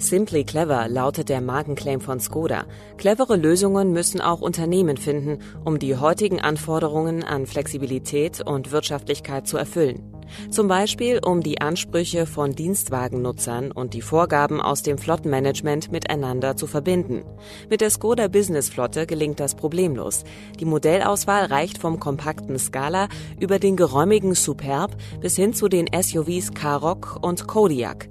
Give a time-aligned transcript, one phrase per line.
[0.00, 2.66] Simply Clever lautet der Markenclaim von Skoda.
[2.98, 9.56] Clevere Lösungen müssen auch Unternehmen finden, um die heutigen Anforderungen an Flexibilität und Wirtschaftlichkeit zu
[9.56, 10.14] erfüllen.
[10.50, 16.68] Zum Beispiel, um die Ansprüche von Dienstwagennutzern und die Vorgaben aus dem Flottenmanagement miteinander zu
[16.68, 17.24] verbinden.
[17.68, 20.22] Mit der Skoda Business Flotte gelingt das problemlos.
[20.60, 23.08] Die Modellauswahl reicht vom kompakten Scala
[23.40, 28.08] über den geräumigen Superb bis hin zu den SUVs Karoq und Kodiaq.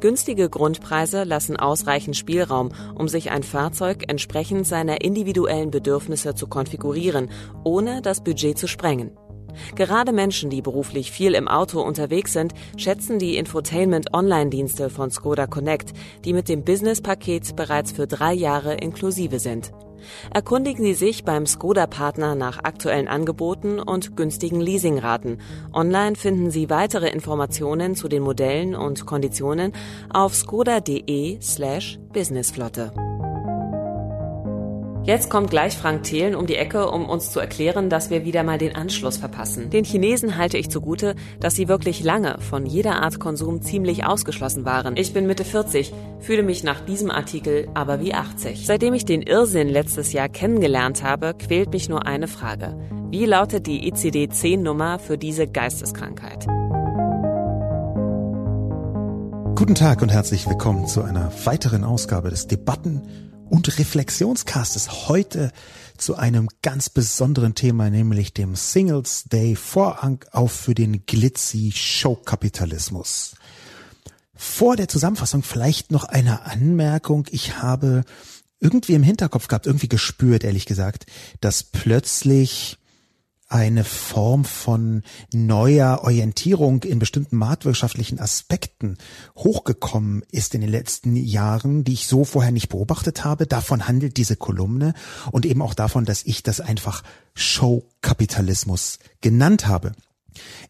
[0.00, 7.30] Günstige Grundpreise lassen ausreichend Spielraum, um sich ein Fahrzeug entsprechend seiner individuellen Bedürfnisse zu konfigurieren,
[7.64, 9.10] ohne das Budget zu sprengen.
[9.74, 15.92] Gerade Menschen, die beruflich viel im Auto unterwegs sind, schätzen die Infotainment-Online-Dienste von Skoda Connect,
[16.24, 19.72] die mit dem Business-Paket bereits für drei Jahre inklusive sind.
[20.32, 25.40] Erkundigen Sie sich beim Skoda-Partner nach aktuellen Angeboten und günstigen Leasingraten.
[25.72, 29.72] Online finden Sie weitere Informationen zu den Modellen und Konditionen
[30.10, 32.92] auf skoda.de slash businessflotte.
[35.08, 38.42] Jetzt kommt gleich Frank Thelen um die Ecke, um uns zu erklären, dass wir wieder
[38.42, 39.70] mal den Anschluss verpassen.
[39.70, 44.66] Den Chinesen halte ich zugute, dass sie wirklich lange von jeder Art Konsum ziemlich ausgeschlossen
[44.66, 44.98] waren.
[44.98, 48.66] Ich bin Mitte 40, fühle mich nach diesem Artikel aber wie 80.
[48.66, 52.78] Seitdem ich den Irrsinn letztes Jahr kennengelernt habe, quält mich nur eine Frage.
[53.10, 56.44] Wie lautet die ICD-10-Nummer für diese Geisteskrankheit?
[59.56, 65.52] Guten Tag und herzlich willkommen zu einer weiteren Ausgabe des Debatten und Reflexionscastes heute
[65.96, 73.34] zu einem ganz besonderen Thema, nämlich dem Singles Day Vorhang auf für den Glitzy Showkapitalismus.
[74.34, 77.26] Vor der Zusammenfassung vielleicht noch eine Anmerkung.
[77.30, 78.04] Ich habe
[78.60, 81.06] irgendwie im Hinterkopf gehabt, irgendwie gespürt, ehrlich gesagt,
[81.40, 82.77] dass plötzlich
[83.48, 88.98] eine Form von neuer Orientierung in bestimmten marktwirtschaftlichen Aspekten
[89.36, 93.46] hochgekommen ist in den letzten Jahren, die ich so vorher nicht beobachtet habe.
[93.46, 94.92] Davon handelt diese Kolumne
[95.32, 97.02] und eben auch davon, dass ich das einfach
[97.34, 99.92] Showkapitalismus genannt habe.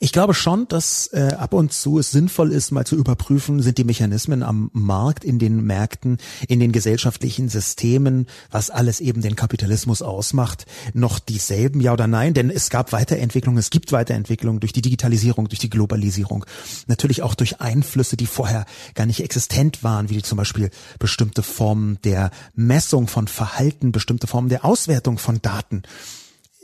[0.01, 3.79] Ich glaube schon, dass äh, ab und zu es sinnvoll ist, mal zu überprüfen, sind
[3.79, 9.37] die Mechanismen am Markt, in den Märkten, in den gesellschaftlichen Systemen, was alles eben den
[9.37, 12.35] Kapitalismus ausmacht, noch dieselben, ja oder nein?
[12.35, 16.45] Denn es gab Weiterentwicklung, es gibt Weiterentwicklung durch die Digitalisierung, durch die Globalisierung,
[16.87, 21.99] natürlich auch durch Einflüsse, die vorher gar nicht existent waren, wie zum Beispiel bestimmte Formen
[22.05, 25.83] der Messung von Verhalten, bestimmte Formen der Auswertung von Daten.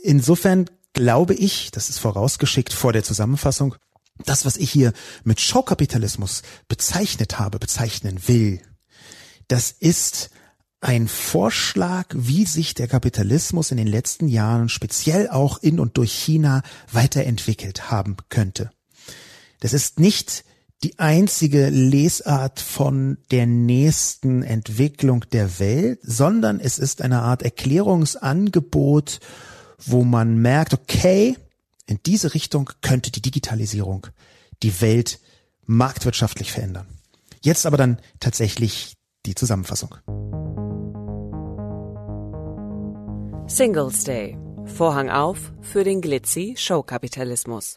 [0.03, 0.65] Insofern
[0.95, 3.75] glaube ich, das ist vorausgeschickt vor der Zusammenfassung,
[4.25, 8.61] das, was ich hier mit Showkapitalismus bezeichnet habe, bezeichnen will,
[9.47, 10.31] das ist
[10.81, 16.13] ein Vorschlag, wie sich der Kapitalismus in den letzten Jahren speziell auch in und durch
[16.13, 18.71] China weiterentwickelt haben könnte.
[19.59, 20.45] Das ist nicht
[20.83, 29.19] die einzige Lesart von der nächsten Entwicklung der Welt, sondern es ist eine Art Erklärungsangebot
[29.85, 31.37] wo man merkt, okay,
[31.87, 34.07] in diese Richtung könnte die Digitalisierung
[34.63, 35.19] die Welt
[35.65, 36.87] marktwirtschaftlich verändern.
[37.41, 38.95] Jetzt aber dann tatsächlich
[39.25, 39.95] die Zusammenfassung.
[43.47, 44.37] Singles Day.
[44.65, 47.75] Vorhang auf für den Glitzy Showkapitalismus.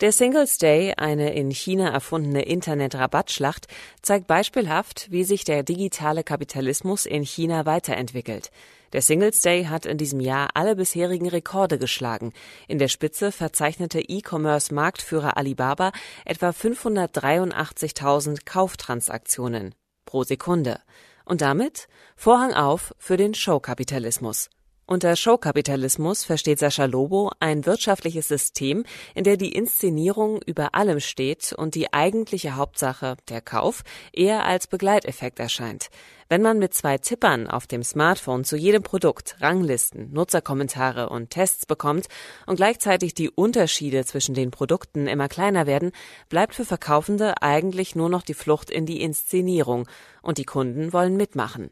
[0.00, 3.66] Der Singles Day, eine in China erfundene Internet-Rabattschlacht,
[4.02, 8.50] zeigt beispielhaft, wie sich der digitale Kapitalismus in China weiterentwickelt.
[8.92, 12.32] Der Singles Day hat in diesem Jahr alle bisherigen Rekorde geschlagen.
[12.68, 15.92] In der Spitze verzeichnete E-Commerce-Marktführer Alibaba
[16.26, 19.74] etwa 583.000 Kauftransaktionen
[20.04, 20.80] pro Sekunde.
[21.24, 24.50] Und damit Vorhang auf für den Showkapitalismus.
[24.84, 28.84] Unter Showkapitalismus versteht Sascha Lobo ein wirtschaftliches System,
[29.14, 34.66] in der die Inszenierung über allem steht und die eigentliche Hauptsache, der Kauf, eher als
[34.66, 35.88] Begleiteffekt erscheint.
[36.28, 41.64] Wenn man mit zwei Tippern auf dem Smartphone zu jedem Produkt Ranglisten, Nutzerkommentare und Tests
[41.64, 42.08] bekommt
[42.46, 45.92] und gleichzeitig die Unterschiede zwischen den Produkten immer kleiner werden,
[46.28, 49.86] bleibt für Verkaufende eigentlich nur noch die Flucht in die Inszenierung
[50.22, 51.70] und die Kunden wollen mitmachen.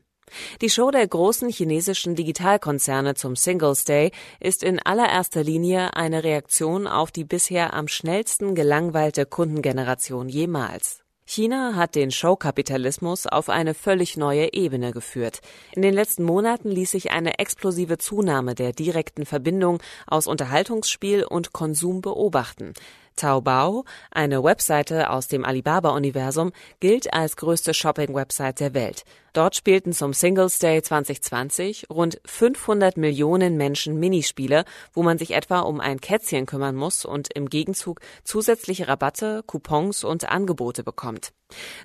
[0.61, 6.87] Die Show der großen chinesischen Digitalkonzerne zum Singles Day ist in allererster Linie eine Reaktion
[6.87, 11.03] auf die bisher am schnellsten gelangweilte Kundengeneration jemals.
[11.31, 15.43] China hat den Showkapitalismus auf eine völlig neue Ebene geführt.
[15.71, 21.53] In den letzten Monaten ließ sich eine explosive Zunahme der direkten Verbindung aus Unterhaltungsspiel und
[21.53, 22.75] Konsum beobachten.
[23.15, 26.50] Taobao, eine Webseite aus dem Alibaba-Universum,
[26.81, 29.05] gilt als größte Shopping-Website der Welt.
[29.32, 35.61] Dort spielten zum Singles Day 2020 rund 500 Millionen Menschen Minispiele, wo man sich etwa
[35.61, 41.32] um ein Kätzchen kümmern muss und im Gegenzug zusätzliche Rabatte, Coupons und Angebote bekommt.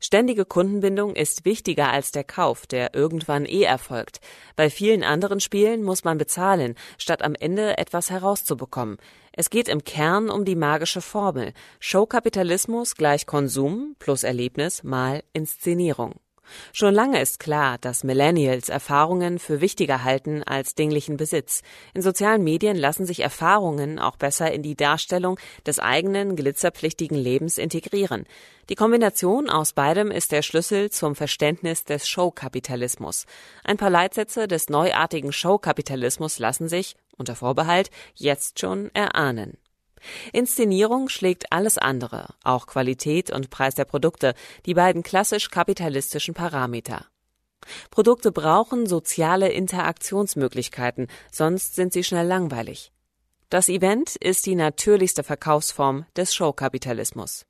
[0.02, 4.20] Ständige Kundenbindung ist wichtiger als der Kauf, der irgendwann eh erfolgt.
[4.56, 8.98] Bei vielen anderen Spielen muss man bezahlen, statt am Ende etwas herauszubekommen.
[9.34, 16.16] Es geht im Kern um die magische Formel Showkapitalismus gleich Konsum plus Erlebnis mal Inszenierung.
[16.74, 21.62] Schon lange ist klar, dass Millennials Erfahrungen für wichtiger halten als dinglichen Besitz.
[21.94, 27.58] In sozialen Medien lassen sich Erfahrungen auch besser in die Darstellung des eigenen glitzerpflichtigen Lebens
[27.58, 28.26] integrieren.
[28.70, 33.26] Die Kombination aus beidem ist der Schlüssel zum Verständnis des Showkapitalismus.
[33.64, 39.58] Ein paar Leitsätze des neuartigen Showkapitalismus lassen sich, unter Vorbehalt, jetzt schon erahnen.
[40.34, 44.34] Inszenierung schlägt alles andere, auch Qualität und Preis der Produkte,
[44.66, 47.06] die beiden klassisch kapitalistischen Parameter.
[47.90, 52.92] Produkte brauchen soziale Interaktionsmöglichkeiten, sonst sind sie schnell langweilig.
[53.50, 57.46] Das Event ist die natürlichste Verkaufsform des Showkapitalismus.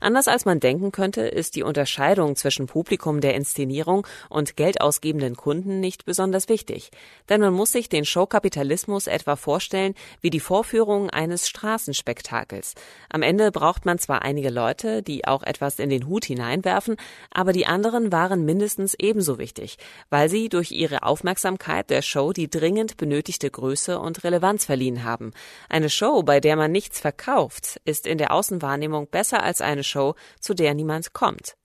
[0.00, 5.80] Anders als man denken könnte, ist die Unterscheidung zwischen Publikum der Inszenierung und geldausgebenden Kunden
[5.80, 6.90] nicht besonders wichtig,
[7.28, 12.74] denn man muss sich den Showkapitalismus etwa vorstellen wie die Vorführung eines Straßenspektakels.
[13.08, 16.96] Am Ende braucht man zwar einige Leute, die auch etwas in den Hut hineinwerfen,
[17.30, 19.78] aber die anderen waren mindestens ebenso wichtig,
[20.10, 25.32] weil sie durch ihre Aufmerksamkeit der Show die dringend benötigte Größe und Relevanz verliehen haben.
[25.68, 30.14] Eine Show, bei der man nichts verkauft, ist in der Außenwahrnehmung besser als eine Show,
[30.40, 31.56] zu der niemand kommt.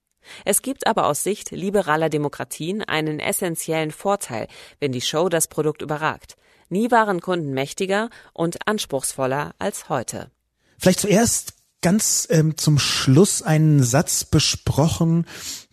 [0.44, 4.48] Es gibt aber aus Sicht liberaler Demokratien einen essentiellen Vorteil,
[4.80, 6.36] wenn die Show das Produkt überragt.
[6.68, 10.30] Nie waren Kunden mächtiger und anspruchsvoller als heute.
[10.78, 15.26] Vielleicht zuerst ganz ähm, zum Schluss einen Satz besprochen,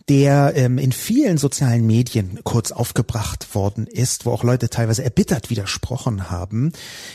[0.08, 5.48] der ähm, in vielen sozialen Medien kurz aufgebracht worden ist, wo auch Leute teilweise erbittert
[5.48, 6.72] widersprochen haben,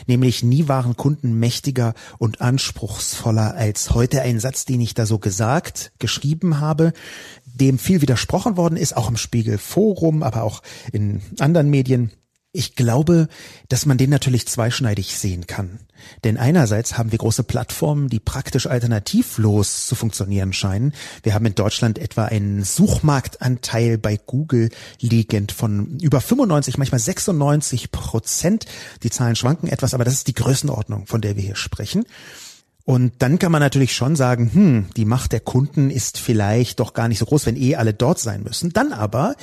[0.08, 4.22] nämlich nie waren Kunden mächtiger und anspruchsvoller als heute.
[4.22, 6.94] Ein Satz, den ich da so gesagt, geschrieben habe,
[7.46, 12.12] dem viel widersprochen worden ist, auch im Spiegel Forum, aber auch in anderen Medien.
[12.52, 13.28] Ich glaube,
[13.68, 15.82] dass man den natürlich zweischneidig sehen kann.
[16.24, 20.94] Denn einerseits haben wir große Plattformen, die praktisch alternativlos zu funktionieren scheinen.
[21.22, 27.92] Wir haben in Deutschland etwa einen Suchmarktanteil bei Google liegend von über 95, manchmal 96
[27.92, 28.66] Prozent.
[29.04, 32.04] Die Zahlen schwanken etwas, aber das ist die Größenordnung, von der wir hier sprechen.
[32.90, 36.94] Und dann kann man natürlich schon sagen, hm, die Macht der Kunden ist vielleicht doch
[36.94, 38.74] gar nicht so groß, wenn eh alle dort sein müssen.
[38.74, 39.36] Dann aber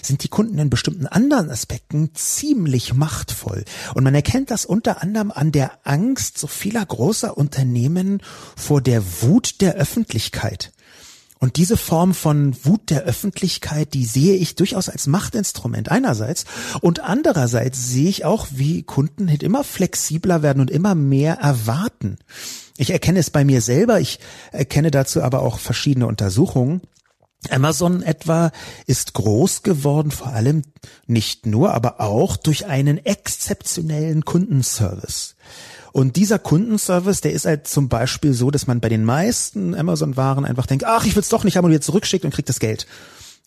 [0.00, 3.66] sind die Kunden in bestimmten anderen Aspekten ziemlich machtvoll.
[3.92, 8.22] Und man erkennt das unter anderem an der Angst so vieler großer Unternehmen
[8.56, 10.72] vor der Wut der Öffentlichkeit.
[11.40, 16.46] Und diese Form von Wut der Öffentlichkeit, die sehe ich durchaus als Machtinstrument einerseits
[16.80, 22.16] und andererseits sehe ich auch, wie Kunden immer flexibler werden und immer mehr erwarten.
[22.76, 24.18] Ich erkenne es bei mir selber, ich
[24.50, 26.80] erkenne dazu aber auch verschiedene Untersuchungen.
[27.50, 28.52] Amazon etwa
[28.86, 30.62] ist groß geworden, vor allem
[31.06, 35.36] nicht nur, aber auch durch einen exzeptionellen Kundenservice.
[35.92, 40.44] Und dieser Kundenservice, der ist halt zum Beispiel so, dass man bei den meisten Amazon-Waren
[40.44, 42.58] einfach denkt, ach, ich will es doch nicht haben und jetzt zurückschickt und kriegt das
[42.58, 42.86] Geld.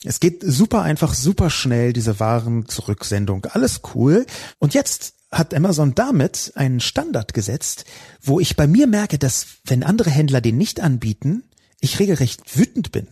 [0.03, 3.45] Es geht super einfach, super schnell, diese Waren-Zurücksendung.
[3.45, 4.25] Alles cool.
[4.59, 7.85] Und jetzt hat Amazon damit einen Standard gesetzt,
[8.21, 11.43] wo ich bei mir merke, dass wenn andere Händler den nicht anbieten,
[11.79, 13.07] ich regelrecht wütend bin.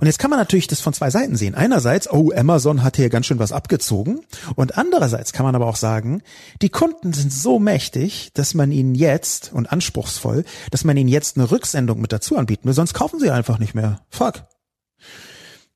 [0.00, 1.56] Und jetzt kann man natürlich das von zwei Seiten sehen.
[1.56, 4.20] Einerseits, oh, Amazon hat hier ganz schön was abgezogen.
[4.54, 6.22] Und andererseits kann man aber auch sagen,
[6.62, 11.36] die Kunden sind so mächtig, dass man ihnen jetzt, und anspruchsvoll, dass man ihnen jetzt
[11.36, 14.00] eine Rücksendung mit dazu anbieten will, sonst kaufen sie einfach nicht mehr.
[14.08, 14.44] Fuck.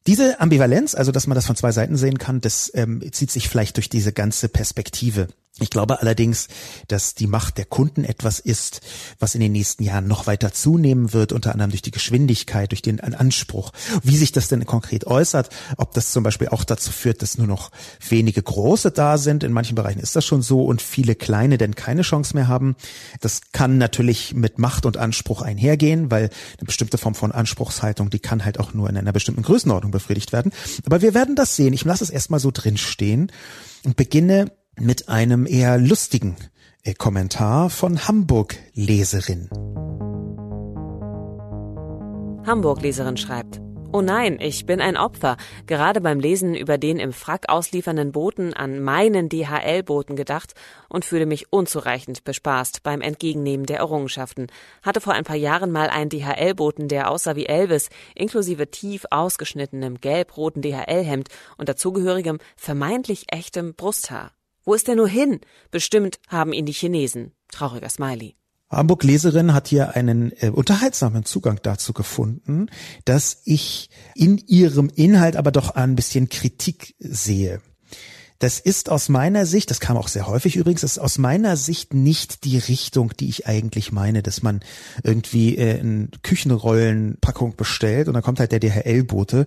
[0.07, 3.49] Diese Ambivalenz, also dass man das von zwei Seiten sehen kann, das ähm, zieht sich
[3.49, 5.29] vielleicht durch diese ganze Perspektive
[5.61, 6.49] ich glaube allerdings,
[6.89, 8.81] dass die Macht der Kunden etwas ist,
[9.19, 12.81] was in den nächsten Jahren noch weiter zunehmen wird, unter anderem durch die Geschwindigkeit, durch
[12.81, 13.73] den Anspruch.
[14.03, 17.47] Wie sich das denn konkret äußert, ob das zum Beispiel auch dazu führt, dass nur
[17.47, 17.71] noch
[18.09, 21.75] wenige große da sind, in manchen Bereichen ist das schon so, und viele kleine denn
[21.75, 22.75] keine Chance mehr haben.
[23.21, 28.21] Das kann natürlich mit Macht und Anspruch einhergehen, weil eine bestimmte Form von Anspruchshaltung, die
[28.21, 30.51] kann halt auch nur in einer bestimmten Größenordnung befriedigt werden.
[30.87, 31.75] Aber wir werden das sehen.
[31.75, 33.31] Ich lasse es erstmal so drinstehen
[33.85, 34.47] und beginne
[34.79, 36.37] mit einem eher lustigen
[36.83, 39.49] äh, Kommentar von Hamburg-Leserin.
[42.45, 43.61] Hamburg-Leserin schreibt,
[43.95, 45.37] Oh nein, ich bin ein Opfer.
[45.67, 50.55] Gerade beim Lesen über den im Frack ausliefernden Boten an meinen DHL-Boten gedacht
[50.89, 54.47] und fühle mich unzureichend bespaßt beim Entgegennehmen der Errungenschaften.
[54.83, 60.01] Hatte vor ein paar Jahren mal einen DHL-Boten, der aussah wie Elvis, inklusive tief ausgeschnittenem
[60.01, 64.33] gelb-roten DHL-Hemd und dazugehörigem vermeintlich echtem Brusthaar.
[64.65, 65.41] Wo ist er nur hin?
[65.71, 67.33] Bestimmt haben ihn die Chinesen.
[67.51, 68.37] Trauriger Smiley.
[68.71, 72.69] Hamburg Leserin hat hier einen äh, unterhaltsamen Zugang dazu gefunden,
[73.05, 77.61] dass ich in ihrem Inhalt aber doch ein bisschen Kritik sehe.
[78.39, 81.57] Das ist aus meiner Sicht, das kam auch sehr häufig übrigens, das ist aus meiner
[81.57, 84.61] Sicht nicht die Richtung, die ich eigentlich meine, dass man
[85.05, 89.47] irgendwie äh, eine Küchenrollenpackung bestellt und dann kommt halt der DHL-Bote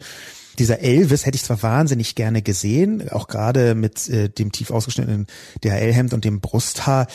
[0.60, 5.28] dieser Elvis hätte ich zwar wahnsinnig gerne gesehen, auch gerade mit äh, dem tief ausgeschnittenen
[5.64, 7.08] DHL-Hemd und dem Brusthaar.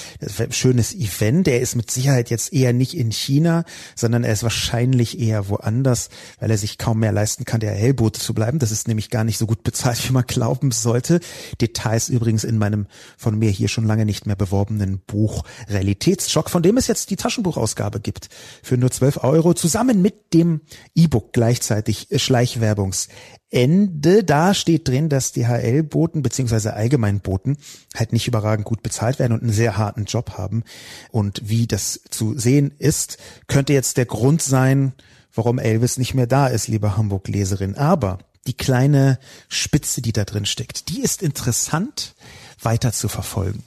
[0.51, 1.49] Schönes Event.
[1.49, 6.11] Er ist mit Sicherheit jetzt eher nicht in China, sondern er ist wahrscheinlich eher woanders,
[6.39, 8.59] weil er sich kaum mehr leisten kann, DHL-Bote zu bleiben.
[8.59, 11.21] Das ist nämlich gar nicht so gut bezahlt, wie man glauben sollte.
[11.61, 16.63] Details übrigens in meinem von mir hier schon lange nicht mehr beworbenen Buch Realitätsschock, von
[16.63, 18.29] dem es jetzt die Taschenbuchausgabe gibt.
[18.63, 20.61] Für nur 12 Euro zusammen mit dem
[20.95, 23.09] E-Book gleichzeitig äh, Schleichwerbungs
[23.51, 27.57] Ende, da steht drin, dass DHL-Boten beziehungsweise Allgemeinboten
[27.97, 30.63] halt nicht überragend gut bezahlt werden und einen sehr harten Job haben.
[31.11, 33.19] Und wie das zu sehen ist,
[33.49, 34.93] könnte jetzt der Grund sein,
[35.35, 37.75] warum Elvis nicht mehr da ist, liebe Hamburg-Leserin.
[37.75, 39.19] Aber die kleine
[39.49, 42.15] Spitze, die da drin steckt, die ist interessant
[42.63, 43.63] weiter zu verfolgen.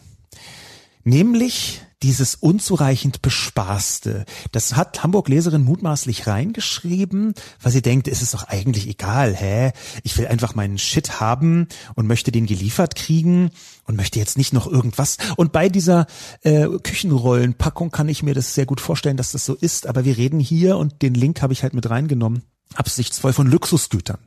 [1.03, 4.25] Nämlich dieses unzureichend Bespaßte.
[4.51, 9.71] Das hat Hamburg Leserin mutmaßlich reingeschrieben, weil sie denkt, es ist doch eigentlich egal, hä?
[10.03, 13.51] Ich will einfach meinen Shit haben und möchte den geliefert kriegen
[13.85, 15.17] und möchte jetzt nicht noch irgendwas.
[15.37, 16.05] Und bei dieser
[16.41, 19.87] äh, Küchenrollenpackung kann ich mir das sehr gut vorstellen, dass das so ist.
[19.87, 22.43] Aber wir reden hier und den Link habe ich halt mit reingenommen
[22.75, 24.19] absichtsvoll von Luxusgütern.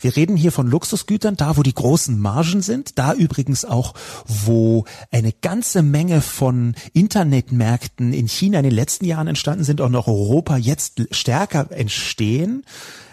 [0.00, 3.94] Wir reden hier von Luxusgütern, da wo die großen Margen sind, da übrigens auch,
[4.26, 9.94] wo eine ganze Menge von Internetmärkten in China in den letzten Jahren entstanden sind und
[9.94, 12.64] auch Europa jetzt stärker entstehen.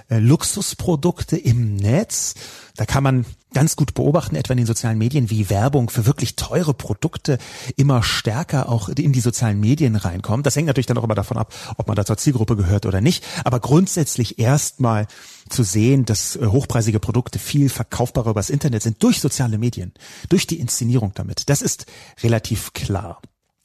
[0.09, 2.35] Äh, Luxusprodukte im Netz.
[2.75, 6.35] Da kann man ganz gut beobachten, etwa in den sozialen Medien, wie Werbung für wirklich
[6.35, 7.37] teure Produkte
[7.75, 10.45] immer stärker auch in die sozialen Medien reinkommt.
[10.45, 13.01] Das hängt natürlich dann auch immer davon ab, ob man da zur Zielgruppe gehört oder
[13.01, 13.23] nicht.
[13.43, 15.07] Aber grundsätzlich erstmal
[15.49, 19.93] zu sehen, dass äh, hochpreisige Produkte viel verkaufbarer übers Internet sind durch soziale Medien,
[20.29, 21.49] durch die Inszenierung damit.
[21.49, 21.85] Das ist
[22.21, 23.21] relativ klar.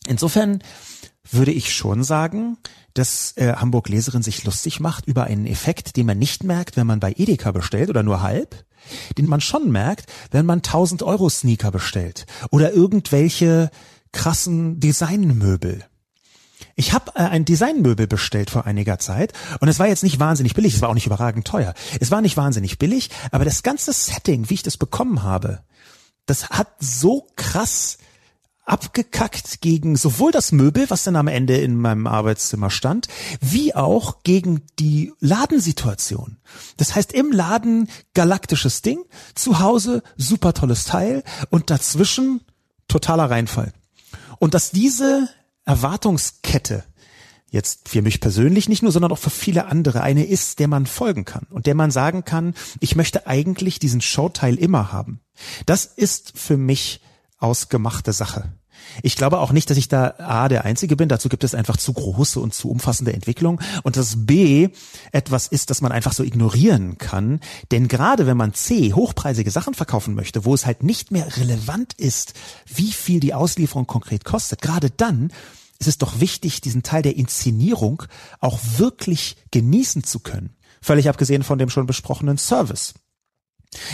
[0.07, 0.63] Insofern
[1.31, 2.59] würde ich schon sagen,
[2.95, 6.87] dass äh, Hamburg Leserin sich lustig macht über einen Effekt, den man nicht merkt, wenn
[6.87, 8.65] man bei Edeka bestellt oder nur halb,
[9.17, 13.71] den man schon merkt, wenn man 1000 Euro Sneaker bestellt oder irgendwelche
[14.13, 15.85] krassen Designmöbel.
[16.75, 20.55] Ich habe äh, ein Designmöbel bestellt vor einiger Zeit und es war jetzt nicht wahnsinnig
[20.55, 21.75] billig, es war auch nicht überragend teuer.
[22.01, 25.61] Es war nicht wahnsinnig billig, aber das ganze Setting, wie ich das bekommen habe,
[26.27, 27.99] das hat so krass
[28.69, 33.09] abgekackt gegen sowohl das Möbel, was dann am Ende in meinem Arbeitszimmer stand,
[33.41, 36.37] wie auch gegen die Ladensituation.
[36.77, 42.43] Das heißt, im Laden galaktisches Ding, zu Hause super tolles Teil und dazwischen
[42.89, 43.73] totaler Reinfall.
[44.39, 45.29] Und dass diese
[45.65, 46.85] Erwartungskette
[47.51, 50.87] jetzt für mich persönlich nicht nur, sondern auch für viele andere eine ist, der man
[50.87, 55.21] folgen kann und der man sagen kann, ich möchte eigentlich diesen Showteil immer haben.
[55.67, 57.01] Das ist für mich
[57.39, 58.53] ausgemachte Sache.
[59.03, 61.09] Ich glaube auch nicht, dass ich da A der Einzige bin.
[61.09, 63.61] Dazu gibt es einfach zu große und zu umfassende Entwicklung.
[63.83, 64.69] Und dass B
[65.13, 67.41] etwas ist, das man einfach so ignorieren kann.
[67.71, 71.95] Denn gerade wenn man C hochpreisige Sachen verkaufen möchte, wo es halt nicht mehr relevant
[71.95, 72.35] ist,
[72.67, 75.33] wie viel die Auslieferung konkret kostet, gerade dann
[75.79, 78.03] ist es doch wichtig, diesen Teil der Inszenierung
[78.41, 80.57] auch wirklich genießen zu können.
[80.81, 82.95] Völlig abgesehen von dem schon besprochenen Service.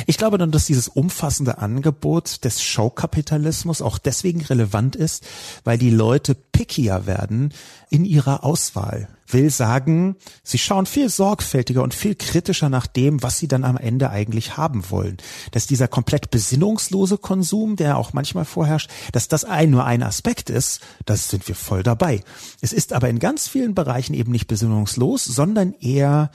[0.07, 5.26] Ich glaube dann, dass dieses umfassende Angebot des Showkapitalismus auch deswegen relevant ist,
[5.64, 7.53] weil die Leute pickier werden
[7.91, 9.09] in ihrer Auswahl.
[9.26, 13.76] Will sagen, sie schauen viel sorgfältiger und viel kritischer nach dem, was sie dann am
[13.76, 15.17] Ende eigentlich haben wollen.
[15.50, 20.50] Dass dieser komplett besinnungslose Konsum, der auch manchmal vorherrscht, dass das ein, nur ein Aspekt
[20.50, 22.23] ist, das sind wir voll dabei.
[22.61, 26.31] Es ist aber in ganz vielen Bereichen eben nicht besinnungslos, sondern eher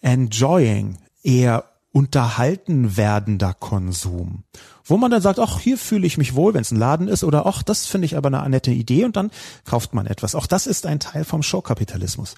[0.00, 4.44] enjoying, eher unterhalten werdender Konsum.
[4.84, 7.22] Wo man dann sagt, ach, hier fühle ich mich wohl, wenn es ein Laden ist,
[7.22, 9.30] oder ach, das finde ich aber eine nette Idee und dann
[9.64, 10.34] kauft man etwas.
[10.34, 12.34] Auch das ist ein Teil vom Showkapitalismus.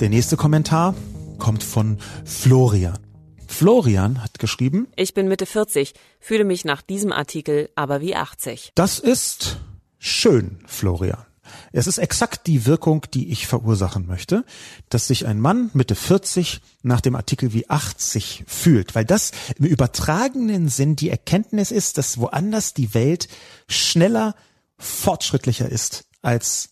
[0.00, 0.94] Der nächste Kommentar
[1.38, 2.98] kommt von Florian.
[3.46, 8.72] Florian hat geschrieben, Ich bin Mitte 40, fühle mich nach diesem Artikel aber wie 80.
[8.74, 9.58] Das ist
[9.98, 11.24] schön, Florian.
[11.72, 14.44] Es ist exakt die Wirkung, die ich verursachen möchte,
[14.88, 19.66] dass sich ein Mann Mitte 40 nach dem Artikel wie 80 fühlt, weil das im
[19.66, 23.28] übertragenen Sinn die Erkenntnis ist, dass woanders die Welt
[23.68, 24.34] schneller,
[24.78, 26.70] fortschrittlicher ist als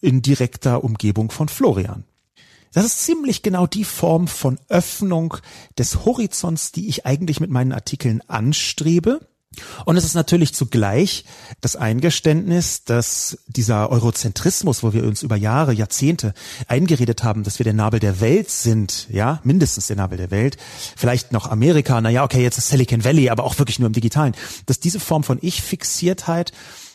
[0.00, 2.04] in direkter Umgebung von Florian.
[2.74, 5.36] Das ist ziemlich genau die Form von Öffnung
[5.78, 9.20] des Horizonts, die ich eigentlich mit meinen Artikeln anstrebe.
[9.84, 11.24] Und es ist natürlich zugleich
[11.60, 16.34] das Eingeständnis, dass dieser Eurozentrismus, wo wir uns über Jahre, Jahrzehnte
[16.68, 20.56] eingeredet haben, dass wir der Nabel der Welt sind, ja, mindestens der Nabel der Welt,
[20.96, 23.92] vielleicht noch Amerika, na ja, okay, jetzt ist Silicon Valley, aber auch wirklich nur im
[23.92, 24.34] Digitalen,
[24.66, 26.52] dass diese Form von Ich-Fixiertheit,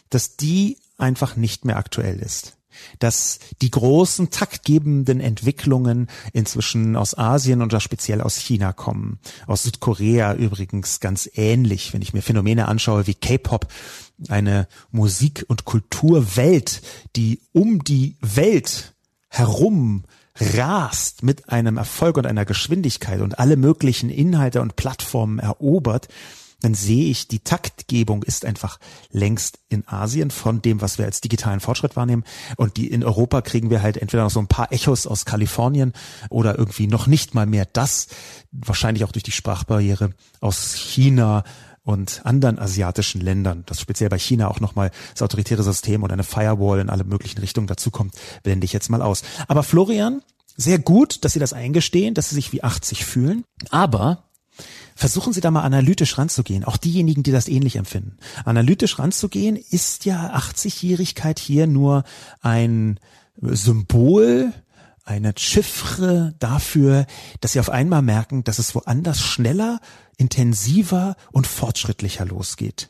[0.09, 2.58] dass die einfach nicht mehr aktuell ist
[2.99, 9.19] dass die großen taktgebenden Entwicklungen inzwischen aus Asien und da speziell aus China kommen.
[9.47, 13.67] Aus Südkorea übrigens ganz ähnlich, wenn ich mir Phänomene anschaue wie K-Pop,
[14.27, 16.81] eine Musik- und Kulturwelt,
[17.15, 18.93] die um die Welt
[19.29, 20.03] herum
[20.35, 26.07] rast mit einem Erfolg und einer Geschwindigkeit und alle möglichen Inhalte und Plattformen erobert,
[26.61, 28.79] dann sehe ich, die Taktgebung ist einfach
[29.11, 32.23] längst in Asien von dem, was wir als digitalen Fortschritt wahrnehmen.
[32.57, 35.93] Und die in Europa kriegen wir halt entweder noch so ein paar Echos aus Kalifornien
[36.29, 38.07] oder irgendwie noch nicht mal mehr das,
[38.51, 40.11] wahrscheinlich auch durch die Sprachbarriere
[40.41, 41.43] aus China
[41.83, 46.23] und anderen asiatischen Ländern, dass speziell bei China auch nochmal das autoritäre System und eine
[46.23, 48.13] Firewall in alle möglichen Richtungen dazukommt,
[48.43, 49.23] blende ich jetzt mal aus.
[49.47, 50.21] Aber Florian,
[50.55, 53.43] sehr gut, dass Sie das eingestehen, dass Sie sich wie 80 fühlen.
[53.71, 54.28] Aber
[54.99, 58.17] Versuchen Sie da mal analytisch ranzugehen, auch diejenigen, die das ähnlich empfinden.
[58.43, 62.03] Analytisch ranzugehen ist ja 80-Jährigkeit hier nur
[62.41, 62.99] ein
[63.39, 64.51] Symbol,
[65.05, 67.05] eine Chiffre dafür,
[67.39, 69.79] dass Sie auf einmal merken, dass es woanders schneller,
[70.17, 72.89] intensiver und fortschrittlicher losgeht.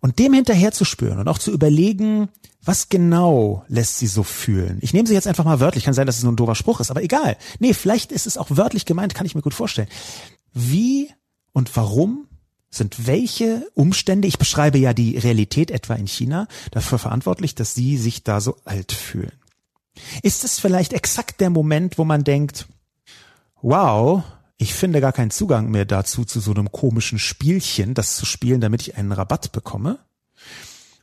[0.00, 2.28] Und dem hinterher zu spüren und auch zu überlegen,
[2.64, 4.78] was genau lässt sie so fühlen?
[4.80, 5.84] Ich nehme sie jetzt einfach mal wörtlich.
[5.84, 7.36] Kann sein, dass es nur ein doofer Spruch ist, aber egal.
[7.58, 9.88] Nee, vielleicht ist es auch wörtlich gemeint, kann ich mir gut vorstellen.
[10.54, 11.10] Wie
[11.52, 12.28] und warum
[12.70, 17.96] sind welche Umstände, ich beschreibe ja die Realität etwa in China, dafür verantwortlich, dass sie
[17.96, 19.32] sich da so alt fühlen?
[20.22, 22.66] Ist es vielleicht exakt der Moment, wo man denkt,
[23.62, 24.22] wow,
[24.56, 28.60] ich finde gar keinen Zugang mehr dazu, zu so einem komischen Spielchen, das zu spielen,
[28.60, 29.98] damit ich einen Rabatt bekomme?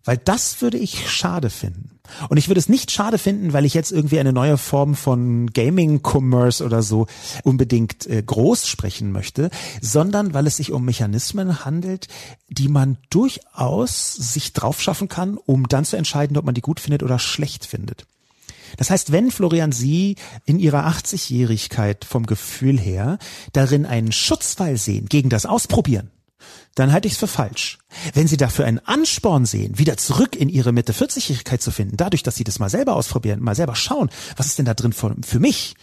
[0.04, 2.00] Weil das würde ich schade finden.
[2.30, 5.48] Und ich würde es nicht schade finden, weil ich jetzt irgendwie eine neue Form von
[5.48, 7.08] Gaming-Commerce oder so
[7.44, 9.50] unbedingt äh, groß sprechen möchte,
[9.82, 12.08] sondern weil es sich um Mechanismen handelt,
[12.50, 16.80] die man durchaus sich drauf schaffen kann, um dann zu entscheiden, ob man die gut
[16.80, 18.06] findet oder schlecht findet.
[18.78, 23.20] Das heißt, wenn Florian Sie in Ihrer 80-Jährigkeit vom Gefühl her
[23.54, 26.10] darin einen Schutzfall sehen gegen das Ausprobieren,
[26.76, 27.80] dann halte ich es für falsch.
[28.14, 32.24] Wenn Sie dafür einen Ansporn sehen, wieder zurück in Ihre Mitte 40-Jährigkeit zu finden, dadurch,
[32.24, 35.16] dass Sie das mal selber ausprobieren, mal selber schauen, was ist denn da drin für,
[35.24, 35.76] für mich?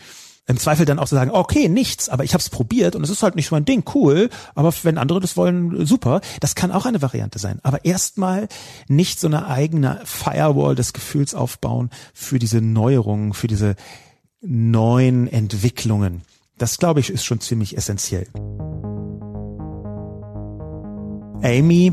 [0.47, 3.11] Im Zweifel dann auch zu sagen, okay, nichts, aber ich habe es probiert und es
[3.11, 6.23] ist halt nicht mein Ding, cool, aber wenn andere das wollen, super.
[6.41, 7.61] Das kann auch eine Variante sein.
[7.63, 8.49] Aber erstmal
[8.89, 13.77] nicht so eine eigene Firewall des Gefühls aufbauen für diese Neuerungen, für diese
[14.41, 16.23] neuen Entwicklungen.
[16.57, 18.27] Das, glaube ich, ist schon ziemlich essentiell.
[21.43, 21.93] Amy,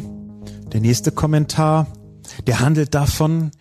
[0.73, 1.87] der nächste Kommentar,
[2.47, 3.51] der handelt davon,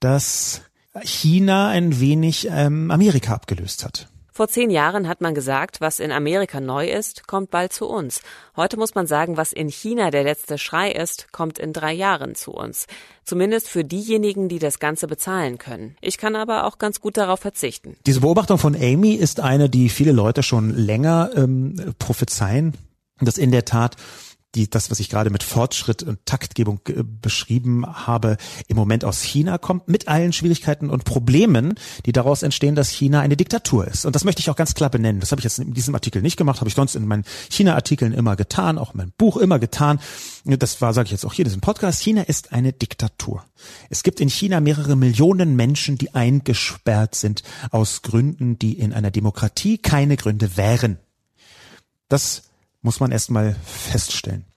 [0.00, 0.62] dass
[1.02, 4.08] China ein wenig ähm, Amerika abgelöst hat.
[4.32, 8.20] Vor zehn Jahren hat man gesagt, was in Amerika neu ist, kommt bald zu uns.
[8.56, 12.36] Heute muss man sagen, was in China der letzte Schrei ist, kommt in drei Jahren
[12.36, 12.86] zu uns.
[13.24, 15.96] Zumindest für diejenigen, die das Ganze bezahlen können.
[16.00, 17.96] Ich kann aber auch ganz gut darauf verzichten.
[18.06, 22.74] Diese Beobachtung von Amy ist eine, die viele Leute schon länger ähm, prophezeien,
[23.20, 23.96] dass in der Tat
[24.58, 29.22] die, das, was ich gerade mit Fortschritt und Taktgebung äh, beschrieben habe, im Moment aus
[29.22, 34.04] China kommt, mit allen Schwierigkeiten und Problemen, die daraus entstehen, dass China eine Diktatur ist.
[34.04, 35.20] Und das möchte ich auch ganz klar benennen.
[35.20, 38.12] Das habe ich jetzt in diesem Artikel nicht gemacht, habe ich sonst in meinen China-Artikeln
[38.12, 40.00] immer getan, auch in meinem Buch immer getan.
[40.44, 43.44] Das war, sage ich jetzt auch hier in diesem Podcast, China ist eine Diktatur.
[43.90, 49.10] Es gibt in China mehrere Millionen Menschen, die eingesperrt sind aus Gründen, die in einer
[49.10, 50.98] Demokratie keine Gründe wären.
[52.08, 52.42] Das
[52.82, 54.47] muss man erstmal feststellen.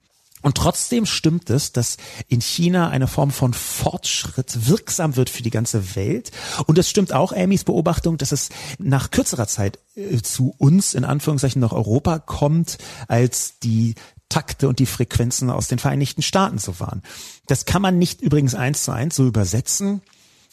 [0.41, 5.49] Und trotzdem stimmt es, dass in China eine Form von Fortschritt wirksam wird für die
[5.49, 6.32] ganze Welt.
[6.65, 11.06] Und es stimmt auch Amys Beobachtung, dass es nach kürzerer Zeit äh, zu uns, in
[11.06, 12.77] Anführungszeichen nach Europa kommt,
[13.08, 13.95] als die
[14.30, 17.04] Takte und die Frequenzen aus den Vereinigten Staaten so waren.
[17.47, 20.01] Das kann man nicht übrigens eins zu eins so übersetzen.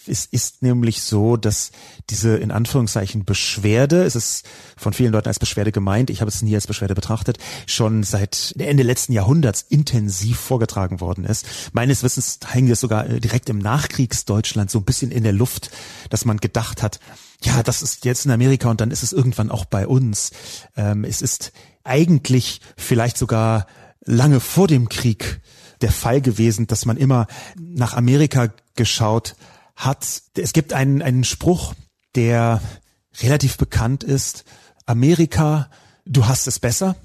[0.07, 1.71] Es ist nämlich so, dass
[2.09, 6.43] diese in Anführungszeichen Beschwerde, es ist von vielen Leuten als Beschwerde gemeint, ich habe es
[6.43, 11.47] nie als Beschwerde betrachtet, schon seit Ende letzten Jahrhunderts intensiv vorgetragen worden ist.
[11.73, 15.71] Meines Wissens hängt es sogar äh, direkt im Nachkriegsdeutschland so ein bisschen in der Luft,
[16.11, 17.01] dass man gedacht hat,
[17.43, 20.31] ja, das ist jetzt in Amerika und dann ist es irgendwann auch bei uns.
[20.77, 21.53] Ähm, es ist
[21.85, 23.67] eigentlich vielleicht sogar
[24.05, 25.41] lange vor dem Krieg
[25.81, 29.37] der Fall gewesen, dass man immer nach Amerika geschaut
[29.79, 30.07] hat.
[30.37, 31.75] Es gibt einen, einen Spruch,
[32.15, 32.61] der
[33.21, 34.45] relativ bekannt ist.
[34.85, 35.71] Amerika,
[36.05, 36.97] du hast es besser.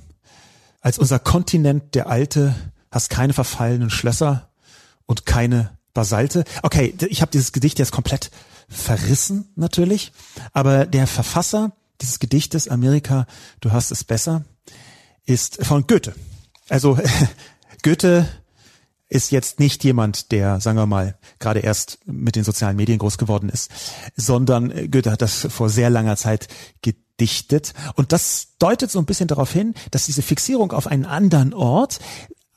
[0.82, 2.54] Als unser Kontinent, der alte,
[2.92, 4.52] hast keine verfallenen Schlösser
[5.06, 6.44] und keine Basalte.
[6.64, 8.32] Okay, ich habe dieses Gedicht jetzt komplett
[8.68, 10.12] verrissen natürlich,
[10.52, 13.28] aber der Verfasser dieses Gedichtes Amerika,
[13.62, 14.44] du hast es besser,
[15.26, 16.14] ist von Goethe.
[16.70, 16.98] Also
[17.84, 18.28] Goethe
[19.13, 23.17] ist jetzt nicht jemand, der, sagen wir mal, gerade erst mit den sozialen Medien groß
[23.17, 23.69] geworden ist,
[24.15, 26.47] sondern Goethe hat das vor sehr langer Zeit
[26.82, 27.73] gedichtet.
[27.95, 31.99] Und das deutet so ein bisschen darauf hin, dass diese Fixierung auf einen anderen Ort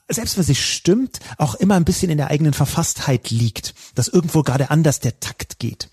[0.09, 4.41] selbst wenn sie stimmt, auch immer ein bisschen in der eigenen Verfasstheit liegt, dass irgendwo
[4.41, 5.89] gerade anders der Takt geht.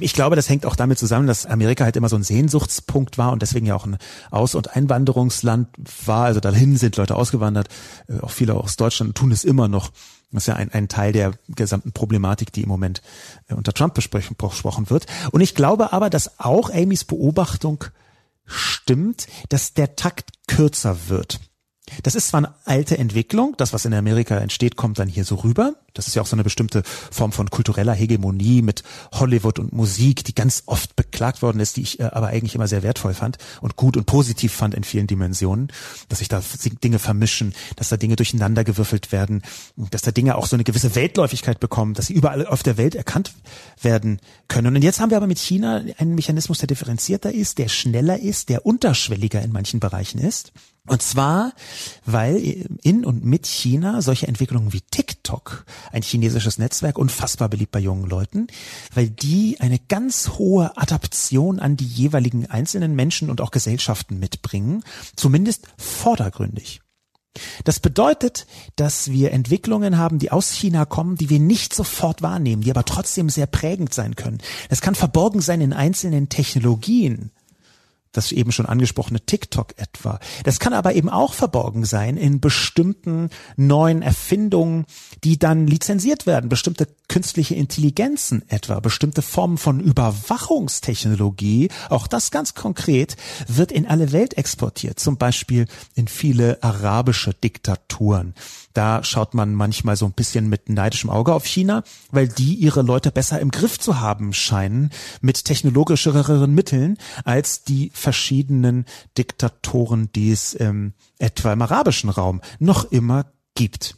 [0.00, 3.32] Ich glaube, das hängt auch damit zusammen, dass Amerika halt immer so ein Sehnsuchtspunkt war
[3.32, 3.98] und deswegen ja auch ein
[4.30, 5.68] Aus- und Einwanderungsland
[6.04, 6.24] war.
[6.26, 7.68] Also dahin sind Leute ausgewandert,
[8.08, 9.90] äh, auch viele aus Deutschland tun es immer noch.
[10.32, 13.00] Das ist ja ein, ein Teil der gesamten Problematik, die im Moment
[13.48, 15.06] äh, unter Trump besprochen wird.
[15.30, 17.84] Und ich glaube aber, dass auch Amys Beobachtung
[18.44, 21.40] stimmt, dass der Takt kürzer wird.
[22.02, 25.36] Das ist zwar eine alte Entwicklung, das, was in Amerika entsteht, kommt dann hier so
[25.36, 25.74] rüber.
[25.94, 30.24] Das ist ja auch so eine bestimmte Form von kultureller Hegemonie mit Hollywood und Musik,
[30.24, 33.38] die ganz oft beklagt worden ist, die ich äh, aber eigentlich immer sehr wertvoll fand
[33.60, 35.68] und gut und positiv fand in vielen Dimensionen,
[36.08, 36.42] dass sich da
[36.84, 39.42] Dinge vermischen, dass da Dinge durcheinander gewürfelt werden,
[39.76, 42.94] dass da Dinge auch so eine gewisse Weltläufigkeit bekommen, dass sie überall auf der Welt
[42.94, 43.32] erkannt
[43.80, 44.74] werden können.
[44.74, 48.48] Und jetzt haben wir aber mit China einen Mechanismus, der differenzierter ist, der schneller ist,
[48.48, 50.52] der unterschwelliger in manchen Bereichen ist.
[50.86, 51.52] Und zwar,
[52.04, 57.80] weil in und mit China solche Entwicklungen wie TikTok, ein chinesisches Netzwerk, unfassbar beliebt bei
[57.80, 58.46] jungen Leuten,
[58.94, 64.84] weil die eine ganz hohe Adaption an die jeweiligen einzelnen Menschen und auch Gesellschaften mitbringen,
[65.16, 66.80] zumindest vordergründig.
[67.64, 68.46] Das bedeutet,
[68.76, 72.84] dass wir Entwicklungen haben, die aus China kommen, die wir nicht sofort wahrnehmen, die aber
[72.84, 74.38] trotzdem sehr prägend sein können.
[74.68, 77.30] Das kann verborgen sein in einzelnen Technologien,
[78.16, 80.18] das eben schon angesprochene TikTok etwa.
[80.44, 84.86] Das kann aber eben auch verborgen sein in bestimmten neuen Erfindungen,
[85.24, 92.54] die dann lizenziert werden, bestimmte künstliche Intelligenzen etwa, bestimmte Formen von Überwachungstechnologie, auch das ganz
[92.54, 93.16] konkret,
[93.46, 98.34] wird in alle Welt exportiert, zum Beispiel in viele arabische Diktaturen.
[98.72, 102.82] Da schaut man manchmal so ein bisschen mit neidischem Auge auf China, weil die ihre
[102.82, 104.90] Leute besser im Griff zu haben scheinen
[105.20, 108.84] mit technologischeren Mitteln als die verschiedenen
[109.16, 113.96] Diktatoren, die es ähm, etwa im arabischen Raum noch immer gibt.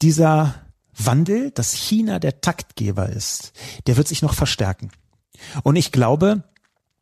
[0.00, 0.67] Dieser
[0.98, 3.52] Wandel, dass China der Taktgeber ist,
[3.86, 4.90] der wird sich noch verstärken.
[5.62, 6.44] Und ich glaube,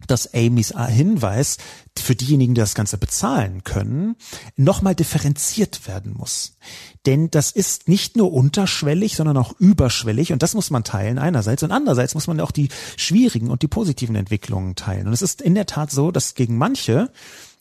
[0.07, 1.57] dass Amys Hinweis
[1.99, 4.17] für diejenigen, die das Ganze bezahlen können,
[4.55, 6.59] nochmal differenziert werden muss.
[7.07, 11.63] Denn das ist nicht nur unterschwellig, sondern auch überschwellig und das muss man teilen einerseits
[11.63, 15.07] und andererseits muss man auch die schwierigen und die positiven Entwicklungen teilen.
[15.07, 17.11] Und es ist in der Tat so, dass gegen manche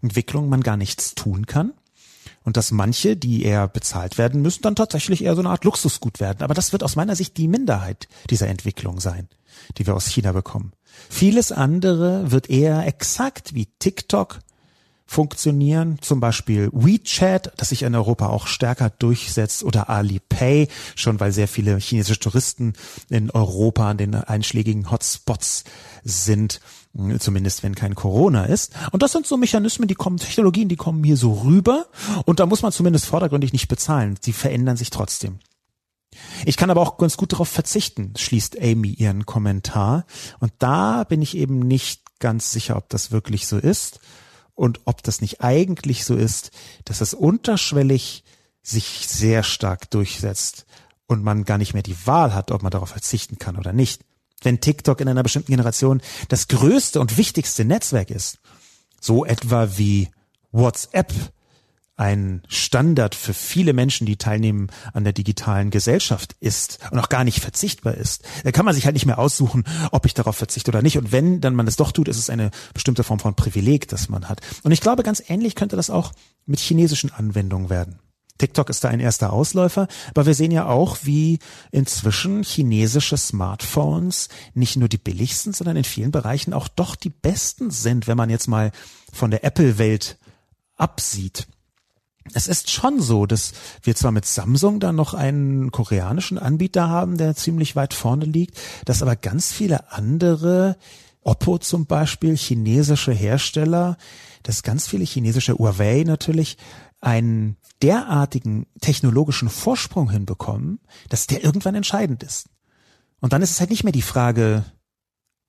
[0.02, 1.74] Entwicklungen man gar nichts tun kann
[2.46, 6.20] und dass manche, die eher bezahlt werden müssen, dann tatsächlich eher so eine Art Luxusgut
[6.20, 6.44] werden.
[6.44, 9.28] Aber das wird aus meiner Sicht die Minderheit dieser Entwicklung sein,
[9.78, 10.72] die wir aus China bekommen.
[11.10, 14.40] Vieles andere wird eher exakt wie TikTok
[15.08, 21.32] funktionieren, zum Beispiel WeChat, das sich in Europa auch stärker durchsetzt, oder Alipay, schon weil
[21.32, 22.74] sehr viele chinesische Touristen
[23.10, 25.64] in Europa an den einschlägigen Hotspots
[26.04, 26.60] sind,
[27.20, 28.74] zumindest wenn kein Corona ist.
[28.92, 31.88] Und das sind so Mechanismen, die kommen, Technologien, die kommen hier so rüber,
[32.26, 34.18] und da muss man zumindest vordergründig nicht bezahlen.
[34.22, 35.40] Sie verändern sich trotzdem.
[36.46, 40.06] Ich kann aber auch ganz gut darauf verzichten, schließt Amy ihren Kommentar.
[40.40, 44.00] Und da bin ich eben nicht ganz sicher, ob das wirklich so ist
[44.54, 46.52] und ob das nicht eigentlich so ist,
[46.86, 48.24] dass es unterschwellig
[48.62, 50.66] sich sehr stark durchsetzt
[51.08, 54.02] und man gar nicht mehr die Wahl hat, ob man darauf verzichten kann oder nicht.
[54.42, 58.40] Wenn TikTok in einer bestimmten Generation das größte und wichtigste Netzwerk ist,
[59.00, 60.10] so etwa wie
[60.52, 61.14] WhatsApp
[61.98, 67.24] ein Standard für viele Menschen, die teilnehmen an der digitalen Gesellschaft ist und auch gar
[67.24, 68.24] nicht verzichtbar ist.
[68.44, 70.98] Da kann man sich halt nicht mehr aussuchen, ob ich darauf verzichte oder nicht.
[70.98, 74.10] Und wenn dann man es doch tut, ist es eine bestimmte Form von Privileg, das
[74.10, 74.42] man hat.
[74.64, 76.12] Und ich glaube, ganz ähnlich könnte das auch
[76.46, 78.00] mit chinesischen Anwendungen werden.
[78.38, 81.40] TikTok ist da ein erster Ausläufer, aber wir sehen ja auch, wie
[81.72, 87.72] inzwischen chinesische Smartphones nicht nur die billigsten, sondern in vielen Bereichen auch doch die besten
[87.72, 88.72] sind, wenn man jetzt mal
[89.14, 90.18] von der Apple-Welt
[90.76, 91.48] absieht.
[92.34, 97.18] Es ist schon so, dass wir zwar mit Samsung da noch einen koreanischen Anbieter haben,
[97.18, 100.76] der ziemlich weit vorne liegt, dass aber ganz viele andere,
[101.22, 103.98] Oppo zum Beispiel, chinesische Hersteller,
[104.44, 106.58] dass ganz viele chinesische Huawei natürlich
[107.06, 112.50] einen derartigen technologischen Vorsprung hinbekommen, dass der irgendwann entscheidend ist.
[113.22, 114.66] Und dann ist es halt nicht mehr die Frage,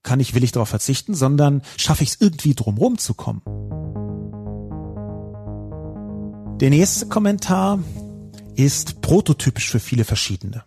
[0.02, 3.42] kann ich, will ich darauf verzichten, sondern schaffe ich es irgendwie drumherum zu kommen.
[6.60, 7.78] Der nächste Kommentar
[8.54, 10.64] ist prototypisch für viele verschiedene.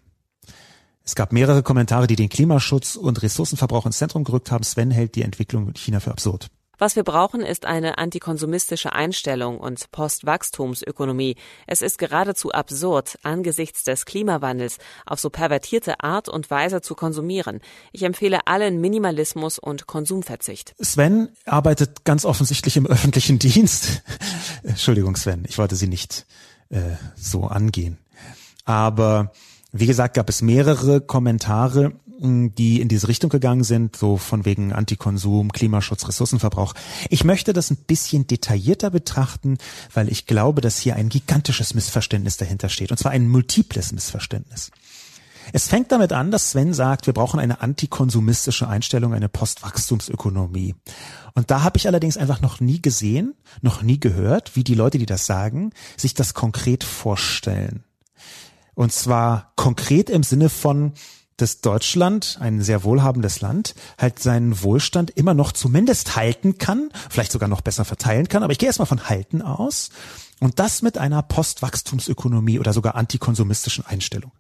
[1.04, 4.63] Es gab mehrere Kommentare, die den Klimaschutz und Ressourcenverbrauch ins Zentrum gerückt haben.
[4.63, 6.49] Sven hält die Entwicklung in China für absurd.
[6.80, 11.36] Was wir brauchen, ist eine antikonsumistische Einstellung und Postwachstumsökonomie.
[11.68, 17.60] Es ist geradezu absurd, angesichts des Klimawandels auf so pervertierte Art und Weise zu konsumieren.
[17.92, 20.74] Ich empfehle allen Minimalismus und Konsumverzicht.
[20.80, 24.02] Sven arbeitet ganz offensichtlich im öffentlichen Dienst.
[24.63, 26.26] Entschuldigung, Sven, ich wollte Sie nicht
[26.70, 26.80] äh,
[27.18, 27.98] so angehen.
[28.63, 29.34] Aber
[29.74, 34.73] wie gesagt, gab es mehrere Kommentare die in diese Richtung gegangen sind, so von wegen
[34.73, 36.73] Antikonsum, Klimaschutz, Ressourcenverbrauch.
[37.10, 39.58] Ich möchte das ein bisschen detaillierter betrachten,
[39.93, 44.71] weil ich glaube, dass hier ein gigantisches Missverständnis dahinter steht, und zwar ein multiples Missverständnis.
[45.53, 50.75] Es fängt damit an, dass Sven sagt, wir brauchen eine antikonsumistische Einstellung, eine Postwachstumsökonomie.
[51.34, 54.97] Und da habe ich allerdings einfach noch nie gesehen, noch nie gehört, wie die Leute,
[54.97, 57.84] die das sagen, sich das konkret vorstellen.
[58.75, 60.93] Und zwar konkret im Sinne von,
[61.41, 67.32] dass Deutschland, ein sehr wohlhabendes Land, halt seinen Wohlstand immer noch zumindest halten kann, vielleicht
[67.32, 69.89] sogar noch besser verteilen kann, aber ich gehe erstmal von halten aus
[70.39, 74.32] und das mit einer Postwachstumsökonomie oder sogar antikonsumistischen Einstellung.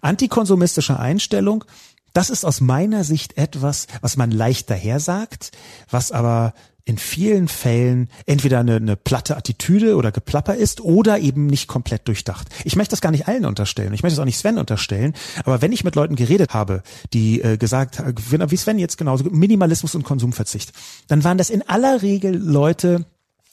[0.00, 1.64] Antikonsumistische Einstellung,
[2.12, 5.52] das ist aus meiner Sicht etwas, was man leicht daher sagt,
[5.90, 6.54] was aber
[6.88, 12.08] in vielen Fällen entweder eine, eine platte Attitüde oder Geplapper ist oder eben nicht komplett
[12.08, 12.48] durchdacht.
[12.64, 13.92] Ich möchte das gar nicht allen unterstellen.
[13.92, 15.12] Ich möchte es auch nicht Sven unterstellen.
[15.44, 18.14] Aber wenn ich mit Leuten geredet habe, die äh, gesagt haben,
[18.50, 20.72] wie Sven jetzt genauso, Minimalismus und Konsumverzicht,
[21.08, 23.04] dann waren das in aller Regel Leute,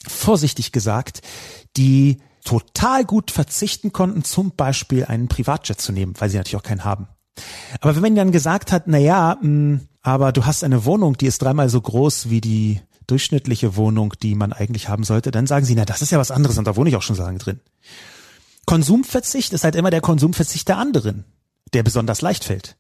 [0.08, 1.21] vorsichtig gesagt,
[1.76, 6.63] die total gut verzichten konnten, zum Beispiel einen Privatjet zu nehmen, weil sie natürlich auch
[6.63, 7.10] keinen haben.
[7.82, 11.26] Aber wenn man dann gesagt hat, na ja, mh, aber du hast eine Wohnung, die
[11.26, 15.65] ist dreimal so groß wie die durchschnittliche Wohnung, die man eigentlich haben sollte, dann sagen
[15.65, 17.39] sie, na, das ist ja was anderes und da wohne ich auch schon so lange
[17.39, 17.59] drin.
[18.65, 21.25] Konsumverzicht ist halt immer der Konsumverzicht der anderen,
[21.73, 22.77] der besonders leicht fällt.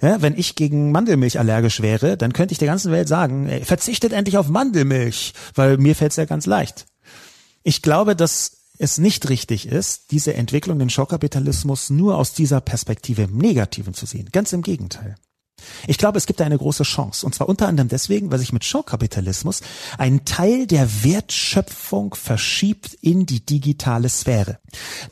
[0.00, 3.64] Ja, wenn ich gegen Mandelmilch allergisch wäre, dann könnte ich der ganzen Welt sagen, ey,
[3.64, 6.86] verzichtet endlich auf Mandelmilch, weil mir fällt's ja ganz leicht.
[7.62, 13.22] Ich glaube, dass es nicht richtig ist, diese Entwicklung, den Schockkapitalismus nur aus dieser Perspektive
[13.22, 14.28] im Negativen zu sehen.
[14.32, 15.14] Ganz im Gegenteil.
[15.86, 17.26] Ich glaube, es gibt eine große Chance.
[17.26, 19.60] Und zwar unter anderem deswegen, weil sich mit Showkapitalismus
[19.98, 24.58] ein Teil der Wertschöpfung verschiebt in die digitale Sphäre.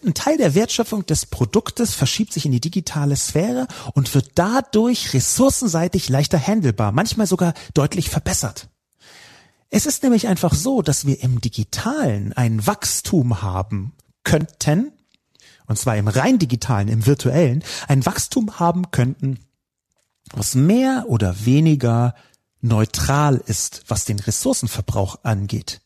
[0.05, 5.15] Ein Teil der Wertschöpfung des Produktes verschiebt sich in die digitale Sphäre und wird dadurch
[5.15, 8.69] ressourcenseitig leichter handelbar, manchmal sogar deutlich verbessert.
[9.71, 13.93] Es ist nämlich einfach so, dass wir im digitalen ein Wachstum haben
[14.25, 14.93] könnten,
[15.67, 19.39] und zwar im rein digitalen, im virtuellen, ein Wachstum haben könnten,
[20.33, 22.15] was mehr oder weniger
[22.61, 25.81] neutral ist, was den Ressourcenverbrauch angeht.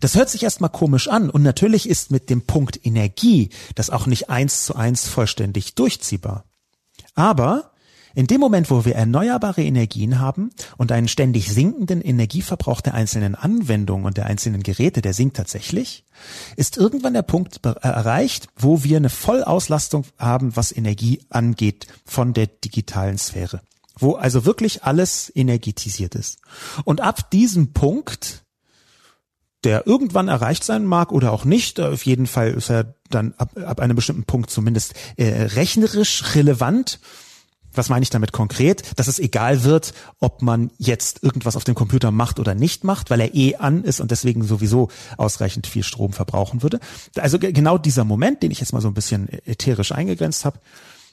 [0.00, 4.06] Das hört sich erstmal komisch an und natürlich ist mit dem Punkt Energie das auch
[4.06, 6.44] nicht eins zu eins vollständig durchziehbar.
[7.14, 7.72] Aber
[8.18, 13.36] in dem Moment, wo wir erneuerbare Energien haben und einen ständig sinkenden Energieverbrauch der einzelnen
[13.36, 16.02] Anwendungen und der einzelnen Geräte, der sinkt tatsächlich,
[16.56, 22.48] ist irgendwann der Punkt erreicht, wo wir eine Vollauslastung haben, was Energie angeht von der
[22.48, 23.60] digitalen Sphäre.
[23.96, 26.40] Wo also wirklich alles energetisiert ist.
[26.82, 28.42] Und ab diesem Punkt
[29.64, 31.80] der irgendwann erreicht sein mag oder auch nicht.
[31.80, 37.00] Auf jeden Fall ist er dann ab, ab einem bestimmten Punkt zumindest äh, rechnerisch relevant
[37.78, 38.82] was meine ich damit konkret?
[38.96, 43.08] Dass es egal wird, ob man jetzt irgendwas auf dem Computer macht oder nicht macht,
[43.08, 46.80] weil er eh an ist und deswegen sowieso ausreichend viel Strom verbrauchen würde.
[47.16, 50.60] Also genau dieser Moment, den ich jetzt mal so ein bisschen ätherisch eingegrenzt habe,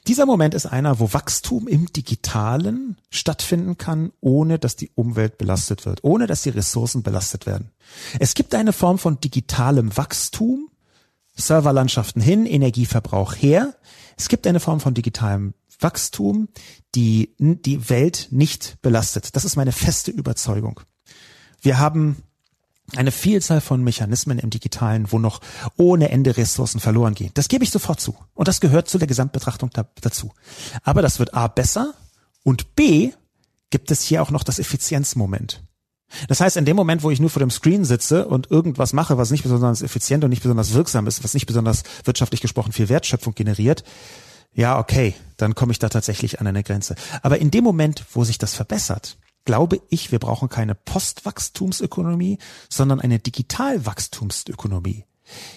[0.06, 5.84] dieser Moment ist einer, wo Wachstum im Digitalen stattfinden kann, ohne dass die Umwelt belastet
[5.84, 7.72] wird, ohne dass die Ressourcen belastet werden.
[8.20, 10.68] Es gibt eine Form von digitalem Wachstum,
[11.34, 13.74] Serverlandschaften hin, Energieverbrauch her.
[14.16, 16.48] Es gibt eine Form von digitalem Wachstum
[16.96, 19.36] die die Welt nicht belastet.
[19.36, 20.80] Das ist meine feste Überzeugung.
[21.60, 22.16] Wir haben
[22.94, 25.40] eine Vielzahl von Mechanismen im Digitalen, wo noch
[25.76, 27.32] ohne Ende Ressourcen verloren gehen.
[27.34, 28.16] Das gebe ich sofort zu.
[28.34, 30.32] Und das gehört zu der Gesamtbetrachtung da, dazu.
[30.82, 31.94] Aber das wird A besser
[32.44, 33.12] und B
[33.70, 35.62] gibt es hier auch noch das Effizienzmoment.
[36.28, 39.18] Das heißt, in dem Moment, wo ich nur vor dem Screen sitze und irgendwas mache,
[39.18, 42.88] was nicht besonders effizient und nicht besonders wirksam ist, was nicht besonders wirtschaftlich gesprochen viel
[42.88, 43.82] Wertschöpfung generiert,
[44.52, 46.94] ja, okay, dann komme ich da tatsächlich an eine Grenze.
[47.22, 53.00] Aber in dem Moment, wo sich das verbessert, glaube ich, wir brauchen keine Postwachstumsökonomie, sondern
[53.00, 55.04] eine Digitalwachstumsökonomie.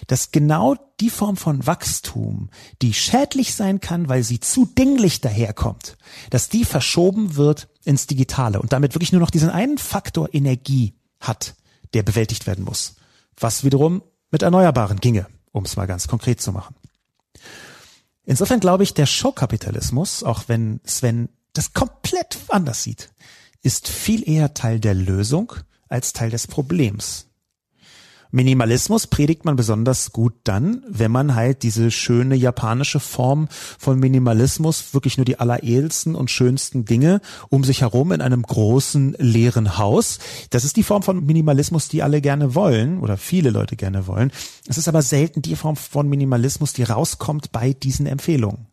[0.06, 2.50] Dass genau die Form von Wachstum,
[2.82, 5.96] die schädlich sein kann, weil sie zu dinglich daherkommt,
[6.30, 10.94] dass die verschoben wird ins Digitale und damit wirklich nur noch diesen einen Faktor Energie
[11.20, 11.54] hat,
[11.94, 12.96] der bewältigt werden muss.
[13.38, 16.74] Was wiederum mit Erneuerbaren ginge, um es mal ganz konkret zu machen.
[18.30, 23.10] Insofern glaube ich, der Showkapitalismus, auch wenn Sven das komplett anders sieht,
[23.60, 25.52] ist viel eher Teil der Lösung
[25.88, 27.26] als Teil des Problems.
[28.30, 34.94] Minimalismus predigt man besonders gut dann, wenn man halt diese schöne japanische Form von Minimalismus,
[34.94, 40.18] wirklich nur die alleredelsten und schönsten Dinge um sich herum in einem großen leeren Haus.
[40.50, 44.30] Das ist die Form von Minimalismus, die alle gerne wollen oder viele Leute gerne wollen.
[44.68, 48.66] Es ist aber selten die Form von Minimalismus, die rauskommt bei diesen Empfehlungen.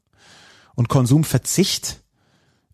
[0.76, 2.04] Und Konsumverzicht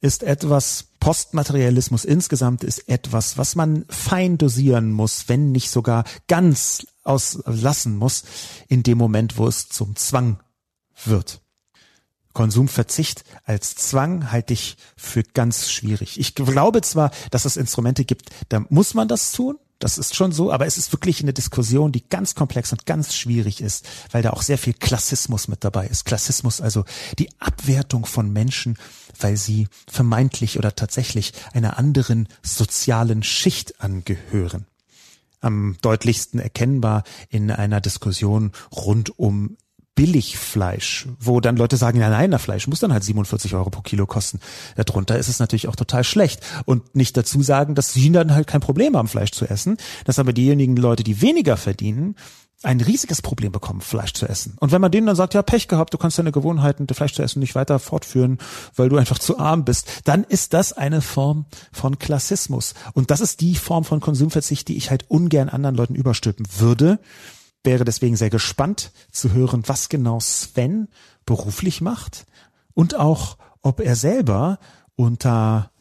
[0.03, 6.85] ist etwas, Postmaterialismus insgesamt ist etwas, was man fein dosieren muss, wenn nicht sogar ganz
[7.03, 8.23] auslassen muss,
[8.67, 10.43] in dem Moment, wo es zum Zwang
[11.05, 11.39] wird.
[12.33, 16.19] Konsumverzicht als Zwang halte ich für ganz schwierig.
[16.19, 20.31] Ich glaube zwar, dass es Instrumente gibt, da muss man das tun, das ist schon
[20.31, 24.23] so, aber es ist wirklich eine Diskussion, die ganz komplex und ganz schwierig ist, weil
[24.23, 26.05] da auch sehr viel Klassismus mit dabei ist.
[26.05, 26.85] Klassismus, also
[27.19, 28.77] die Abwertung von Menschen,
[29.23, 34.65] weil sie vermeintlich oder tatsächlich einer anderen sozialen Schicht angehören.
[35.41, 39.57] Am deutlichsten erkennbar in einer Diskussion rund um
[39.95, 43.81] Billigfleisch, wo dann Leute sagen, ja nein, das Fleisch muss dann halt 47 Euro pro
[43.81, 44.39] Kilo kosten.
[44.75, 46.41] Darunter ist es natürlich auch total schlecht.
[46.65, 50.17] Und nicht dazu sagen, dass sie dann halt kein Problem haben, Fleisch zu essen, dass
[50.17, 52.15] aber diejenigen Leute, die weniger verdienen,
[52.63, 54.55] ein riesiges Problem bekommen, Fleisch zu essen.
[54.59, 57.21] Und wenn man denen dann sagt, ja, Pech gehabt, du kannst deine Gewohnheiten, Fleisch zu
[57.21, 58.37] essen, nicht weiter fortführen,
[58.75, 62.73] weil du einfach zu arm bist, dann ist das eine Form von Klassismus.
[62.93, 66.99] Und das ist die Form von Konsumverzicht, die ich halt ungern anderen Leuten überstülpen würde
[67.63, 70.89] wäre deswegen sehr gespannt zu hören, was genau Sven
[71.25, 72.25] beruflich macht
[72.73, 74.59] und auch, ob er selber
[74.95, 75.71] unter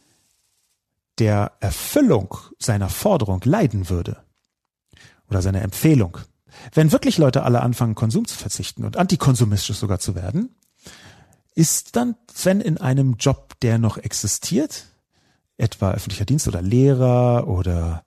[1.18, 4.22] der Erfüllung seiner Forderung leiden würde
[5.28, 6.18] oder seiner Empfehlung.
[6.74, 10.54] Wenn wirklich Leute alle anfangen, Konsum zu verzichten und antikonsumistisch sogar zu werden,
[11.54, 14.86] ist dann Sven in einem Job, der noch existiert,
[15.56, 18.04] etwa öffentlicher Dienst oder Lehrer oder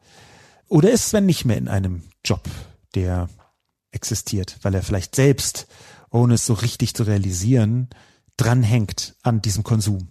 [0.68, 2.44] oder ist Sven nicht mehr in einem Job,
[2.96, 3.30] der
[3.92, 5.68] existiert, weil er vielleicht selbst,
[6.10, 7.90] ohne es so richtig zu realisieren,
[8.36, 10.10] dranhängt an diesem Konsum.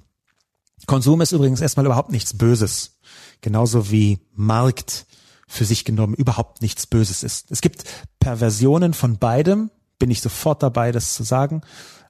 [0.87, 2.99] Konsum ist übrigens erstmal überhaupt nichts Böses.
[3.41, 5.07] Genauso wie Markt
[5.47, 7.51] für sich genommen überhaupt nichts Böses ist.
[7.51, 7.85] Es gibt
[8.21, 11.63] Perversionen von beidem, bin ich sofort dabei, das zu sagen.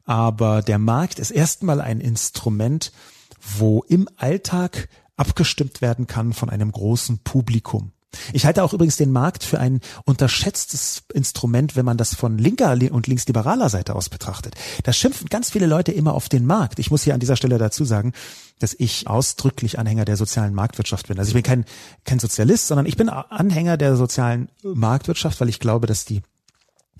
[0.04, 2.92] Aber der Markt ist erstmal ein Instrument,
[3.40, 7.92] wo im Alltag abgestimmt werden kann von einem großen Publikum.
[8.32, 12.72] Ich halte auch übrigens den Markt für ein unterschätztes Instrument, wenn man das von linker
[12.92, 14.54] und linksliberaler Seite aus betrachtet.
[14.84, 16.78] Da schimpfen ganz viele Leute immer auf den Markt.
[16.78, 18.12] Ich muss hier an dieser Stelle dazu sagen,
[18.58, 21.18] dass ich ausdrücklich Anhänger der sozialen Marktwirtschaft bin.
[21.18, 21.64] Also ich bin kein,
[22.04, 26.22] kein Sozialist, sondern ich bin Anhänger der sozialen Marktwirtschaft, weil ich glaube, dass die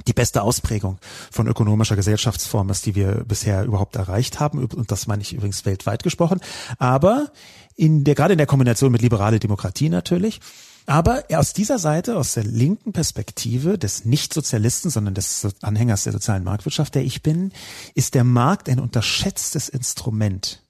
[0.09, 0.99] die beste Ausprägung
[1.31, 4.59] von ökonomischer Gesellschaftsform ist, die wir bisher überhaupt erreicht haben.
[4.65, 6.41] Und das meine ich übrigens weltweit gesprochen.
[6.79, 7.31] Aber
[7.77, 10.41] in der, gerade in der Kombination mit liberale Demokratie natürlich,
[10.87, 16.45] aber aus dieser Seite, aus der linken Perspektive des Nicht-Sozialisten, sondern des Anhängers der sozialen
[16.45, 17.53] Marktwirtschaft, der ich bin,
[17.95, 20.64] ist der Markt ein unterschätztes Instrument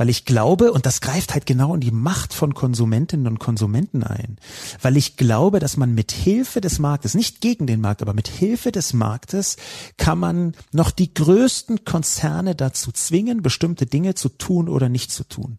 [0.00, 4.02] weil ich glaube, und das greift halt genau in die Macht von Konsumentinnen und Konsumenten
[4.02, 4.38] ein,
[4.80, 8.26] weil ich glaube, dass man mit Hilfe des Marktes, nicht gegen den Markt, aber mit
[8.26, 9.58] Hilfe des Marktes
[9.98, 15.22] kann man noch die größten Konzerne dazu zwingen, bestimmte Dinge zu tun oder nicht zu
[15.22, 15.58] tun.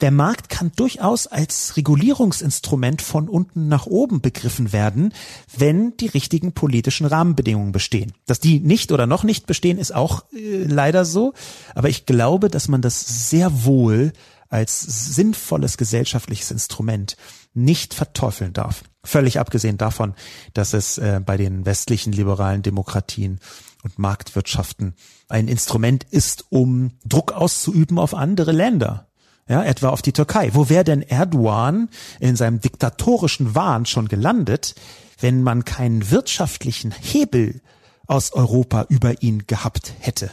[0.00, 5.14] Der Markt kann durchaus als Regulierungsinstrument von unten nach oben begriffen werden,
[5.56, 8.14] wenn die richtigen politischen Rahmenbedingungen bestehen.
[8.26, 11.34] Dass die nicht oder noch nicht bestehen, ist auch äh, leider so,
[11.76, 14.12] aber ich glaube, dass man das sehr wohl wohl
[14.48, 17.16] als sinnvolles gesellschaftliches Instrument
[17.52, 18.84] nicht verteufeln darf.
[19.04, 20.14] Völlig abgesehen davon,
[20.54, 23.38] dass es äh, bei den westlichen liberalen Demokratien
[23.82, 24.94] und Marktwirtschaften
[25.28, 29.08] ein Instrument ist, um Druck auszuüben auf andere Länder.
[29.48, 30.50] ja, etwa auf die Türkei.
[30.54, 34.74] Wo wäre denn Erdogan in seinem diktatorischen Wahn schon gelandet,
[35.20, 37.60] wenn man keinen wirtschaftlichen Hebel
[38.06, 40.30] aus Europa über ihn gehabt hätte?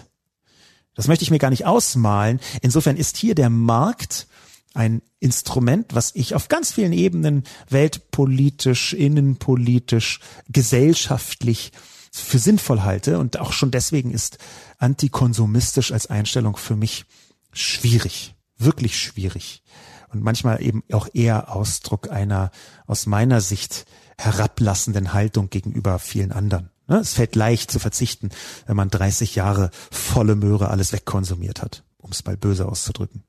[0.95, 2.39] Das möchte ich mir gar nicht ausmalen.
[2.61, 4.27] Insofern ist hier der Markt
[4.73, 10.19] ein Instrument, was ich auf ganz vielen Ebenen weltpolitisch, innenpolitisch,
[10.49, 11.71] gesellschaftlich
[12.11, 13.19] für sinnvoll halte.
[13.19, 14.37] Und auch schon deswegen ist
[14.77, 17.05] antikonsumistisch als Einstellung für mich
[17.51, 19.63] schwierig, wirklich schwierig.
[20.09, 22.51] Und manchmal eben auch eher Ausdruck einer
[22.85, 23.85] aus meiner Sicht
[24.17, 26.69] herablassenden Haltung gegenüber vielen anderen.
[26.87, 28.29] Ne, es fällt leicht zu verzichten,
[28.67, 33.23] wenn man 30 Jahre volle Möhre alles wegkonsumiert hat, um es mal böse auszudrücken.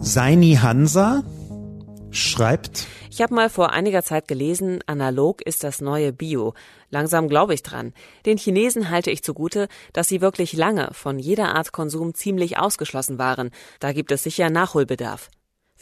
[0.00, 1.24] Seini Hansa
[2.10, 2.86] schreibt.
[3.10, 6.54] Ich habe mal vor einiger Zeit gelesen, analog ist das neue Bio.
[6.90, 7.92] Langsam glaube ich dran.
[8.26, 13.18] Den Chinesen halte ich zugute, dass sie wirklich lange von jeder Art Konsum ziemlich ausgeschlossen
[13.18, 13.50] waren.
[13.80, 15.30] Da gibt es sicher Nachholbedarf.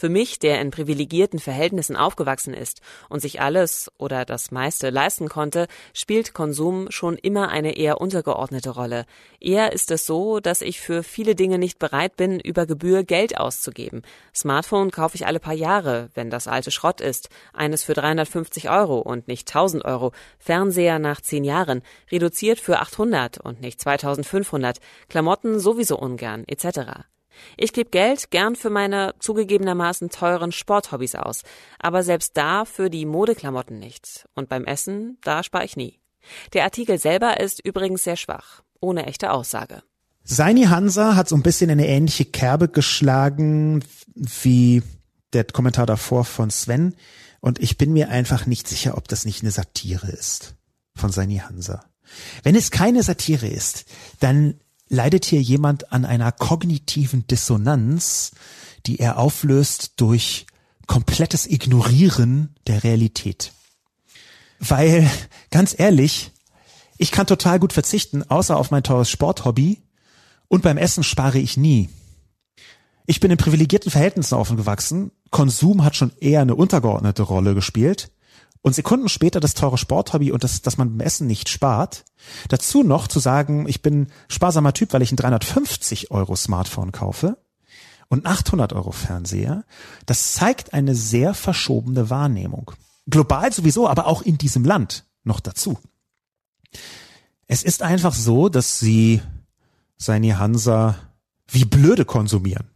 [0.02, 5.28] Für mich, der in privilegierten Verhältnissen aufgewachsen ist und sich alles oder das meiste leisten
[5.28, 9.06] konnte, spielt Konsum schon immer eine eher untergeordnete Rolle.
[9.38, 13.38] Eher ist es so, dass ich für viele Dinge nicht bereit bin, über Gebühr Geld
[13.38, 14.02] auszugeben.
[14.34, 17.28] Smartphone kaufe ich alle paar Jahre, wenn das alte Schrott ist.
[17.52, 20.10] Eines für 350 Euro und nicht 1000 Euro.
[20.40, 21.80] Fernseher nach 10 Jahren.
[22.10, 24.78] Reduziert für 800 und nicht 2500.
[25.08, 27.04] Klamotten sowieso ungern, etc.
[27.56, 31.42] Ich gebe Geld gern für meine zugegebenermaßen teuren Sporthobbys aus,
[31.78, 34.26] aber selbst da für die Modeklamotten nicht.
[34.34, 36.00] Und beim Essen, da spare ich nie.
[36.52, 39.82] Der Artikel selber ist übrigens sehr schwach, ohne echte Aussage.
[40.24, 43.84] Seini Hansa hat so ein bisschen eine ähnliche Kerbe geschlagen
[44.14, 44.82] wie
[45.32, 46.94] der Kommentar davor von Sven.
[47.40, 50.54] Und ich bin mir einfach nicht sicher, ob das nicht eine Satire ist
[50.94, 51.84] von Seini Hansa.
[52.42, 53.84] Wenn es keine Satire ist,
[54.20, 54.60] dann
[54.92, 58.32] leidet hier jemand an einer kognitiven Dissonanz,
[58.86, 60.46] die er auflöst durch
[60.86, 63.52] komplettes Ignorieren der Realität.
[64.58, 65.10] Weil,
[65.50, 66.30] ganz ehrlich,
[66.98, 69.82] ich kann total gut verzichten, außer auf mein teures Sporthobby
[70.48, 71.88] und beim Essen spare ich nie.
[73.06, 75.10] Ich bin in privilegierten Verhältnissen aufgewachsen.
[75.30, 78.10] Konsum hat schon eher eine untergeordnete Rolle gespielt
[78.62, 82.04] und Sekunden später das teure Sporthobby und das, dass man beim Essen nicht spart.
[82.48, 87.36] Dazu noch zu sagen, ich bin sparsamer Typ, weil ich ein 350 Euro Smartphone kaufe
[88.08, 89.64] und 800 Euro Fernseher.
[90.06, 92.70] Das zeigt eine sehr verschobene Wahrnehmung.
[93.08, 95.78] Global sowieso, aber auch in diesem Land noch dazu.
[97.48, 99.20] Es ist einfach so, dass sie
[99.96, 100.96] Seini Hansa
[101.48, 102.71] wie blöde konsumieren.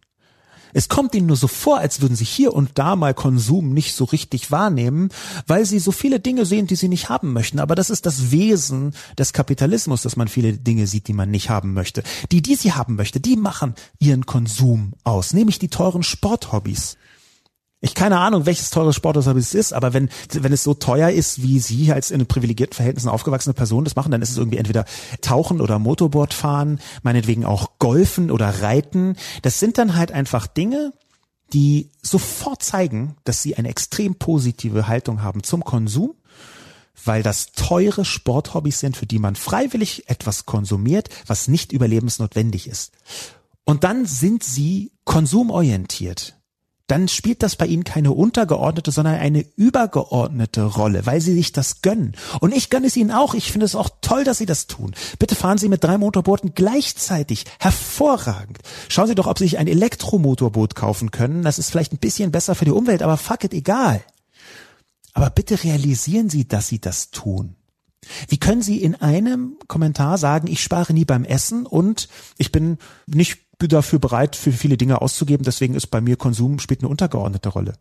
[0.77, 3.95] Es kommt ihnen nur so vor, als würden sie hier und da mal Konsum nicht
[3.95, 5.09] so richtig wahrnehmen,
[5.47, 7.61] weil sie so viele Dinge sehen, die sie nicht haben möchten.
[7.61, 11.49] Aber das ist das Wesen des Kapitalismus, dass man viele Dinge sieht, die man nicht
[11.49, 12.03] haben möchte.
[12.31, 16.99] Die, die sie haben möchte, die machen ihren Konsum aus, nämlich die teuren Sporthobbys.
[17.81, 21.43] Ich keine Ahnung, welches teure Sportler es ist, aber wenn, wenn es so teuer ist,
[21.43, 24.87] wie Sie als in privilegierten Verhältnissen aufgewachsene Person das machen, dann ist es irgendwie entweder
[25.21, 29.17] Tauchen oder Motorboard fahren, meinetwegen auch Golfen oder Reiten.
[29.43, 30.93] Das sind dann halt einfach Dinge,
[31.53, 36.15] die sofort zeigen, dass Sie eine extrem positive Haltung haben zum Konsum,
[37.05, 42.93] weil das teure Sporthobbys sind, für die man freiwillig etwas konsumiert, was nicht überlebensnotwendig ist.
[43.65, 46.36] Und dann sind Sie konsumorientiert
[46.87, 51.83] dann spielt das bei ihnen keine untergeordnete, sondern eine übergeordnete Rolle, weil sie sich das
[51.83, 52.15] gönnen.
[52.41, 53.35] Und ich gönne es ihnen auch.
[53.35, 54.95] Ich finde es auch toll, dass sie das tun.
[55.19, 57.45] Bitte fahren Sie mit drei Motorbooten gleichzeitig.
[57.59, 58.59] Hervorragend.
[58.89, 61.43] Schauen Sie doch, ob Sie sich ein Elektromotorboot kaufen können.
[61.43, 64.03] Das ist vielleicht ein bisschen besser für die Umwelt, aber fuck it, egal.
[65.13, 67.57] Aber bitte realisieren Sie, dass Sie das tun.
[68.29, 72.09] Wie können Sie in einem Kommentar sagen, ich spare nie beim Essen und
[72.39, 76.81] ich bin nicht dafür bereit, für viele Dinge auszugeben, deswegen ist bei mir Konsum spielt
[76.81, 77.75] eine untergeordnete Rolle.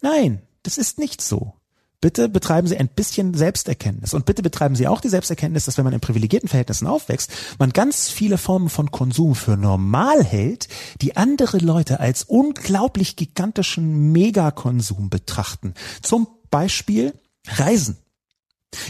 [0.00, 1.54] Nein, das ist nicht so.
[2.00, 5.84] Bitte betreiben Sie ein bisschen Selbsterkenntnis und bitte betreiben Sie auch die Selbsterkenntnis, dass wenn
[5.84, 10.66] man in privilegierten Verhältnissen aufwächst, man ganz viele Formen von Konsum für normal hält,
[11.00, 15.74] die andere Leute als unglaublich gigantischen Megakonsum betrachten.
[16.02, 17.14] Zum Beispiel
[17.46, 17.98] Reisen.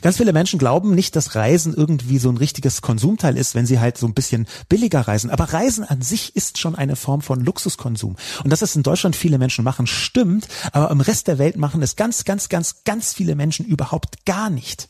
[0.01, 3.81] Ganz viele Menschen glauben nicht, dass Reisen irgendwie so ein richtiges Konsumteil ist, wenn sie
[3.81, 5.31] halt so ein bisschen billiger reisen.
[5.31, 8.17] Aber Reisen an sich ist schon eine Form von Luxuskonsum.
[8.45, 10.47] Und dass es in Deutschland viele Menschen machen, stimmt.
[10.73, 14.51] Aber im Rest der Welt machen es ganz, ganz, ganz, ganz viele Menschen überhaupt gar
[14.51, 14.89] nicht.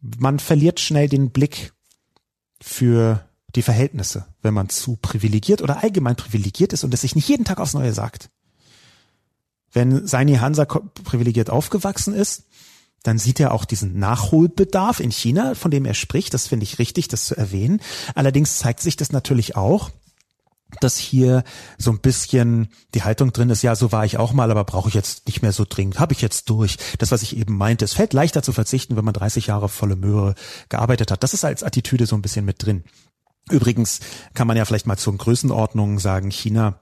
[0.00, 1.72] Man verliert schnell den Blick
[2.60, 7.28] für die Verhältnisse, wenn man zu privilegiert oder allgemein privilegiert ist und es sich nicht
[7.28, 8.30] jeden Tag aufs Neue sagt.
[9.72, 12.44] Wenn Seini Hansa privilegiert aufgewachsen ist,
[13.06, 16.34] dann sieht er auch diesen Nachholbedarf in China, von dem er spricht.
[16.34, 17.80] Das finde ich richtig, das zu erwähnen.
[18.14, 19.90] Allerdings zeigt sich das natürlich auch,
[20.80, 21.44] dass hier
[21.78, 24.88] so ein bisschen die Haltung drin ist, ja, so war ich auch mal, aber brauche
[24.88, 26.76] ich jetzt nicht mehr so dringend, habe ich jetzt durch.
[26.98, 29.96] Das, was ich eben meinte, es fällt leichter zu verzichten, wenn man 30 Jahre volle
[29.96, 30.34] Möhre
[30.68, 31.22] gearbeitet hat.
[31.22, 32.84] Das ist als Attitüde so ein bisschen mit drin.
[33.48, 34.00] Übrigens
[34.34, 36.80] kann man ja vielleicht mal zur Größenordnung sagen, China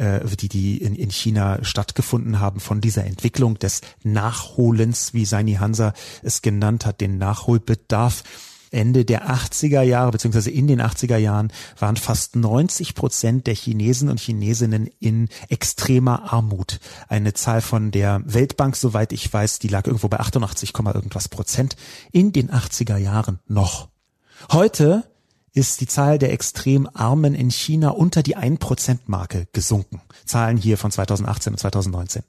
[0.00, 5.54] äh, die, die in, in China stattgefunden haben von dieser Entwicklung des Nachholens, wie Saini
[5.54, 5.92] Hansa
[6.22, 8.24] es genannt hat, den Nachholbedarf
[8.72, 14.08] Ende der 80er Jahre beziehungsweise in den 80er Jahren waren fast 90 Prozent der Chinesen
[14.08, 16.78] und Chinesinnen in extremer Armut.
[17.08, 21.74] Eine Zahl von der Weltbank, soweit ich weiß, die lag irgendwo bei 88, irgendwas Prozent
[22.12, 23.88] in den 80er Jahren noch.
[24.52, 25.09] Heute
[25.52, 30.00] ist die Zahl der extrem Armen in China unter die 1%-Marke gesunken.
[30.24, 32.22] Zahlen hier von 2018 und 2019.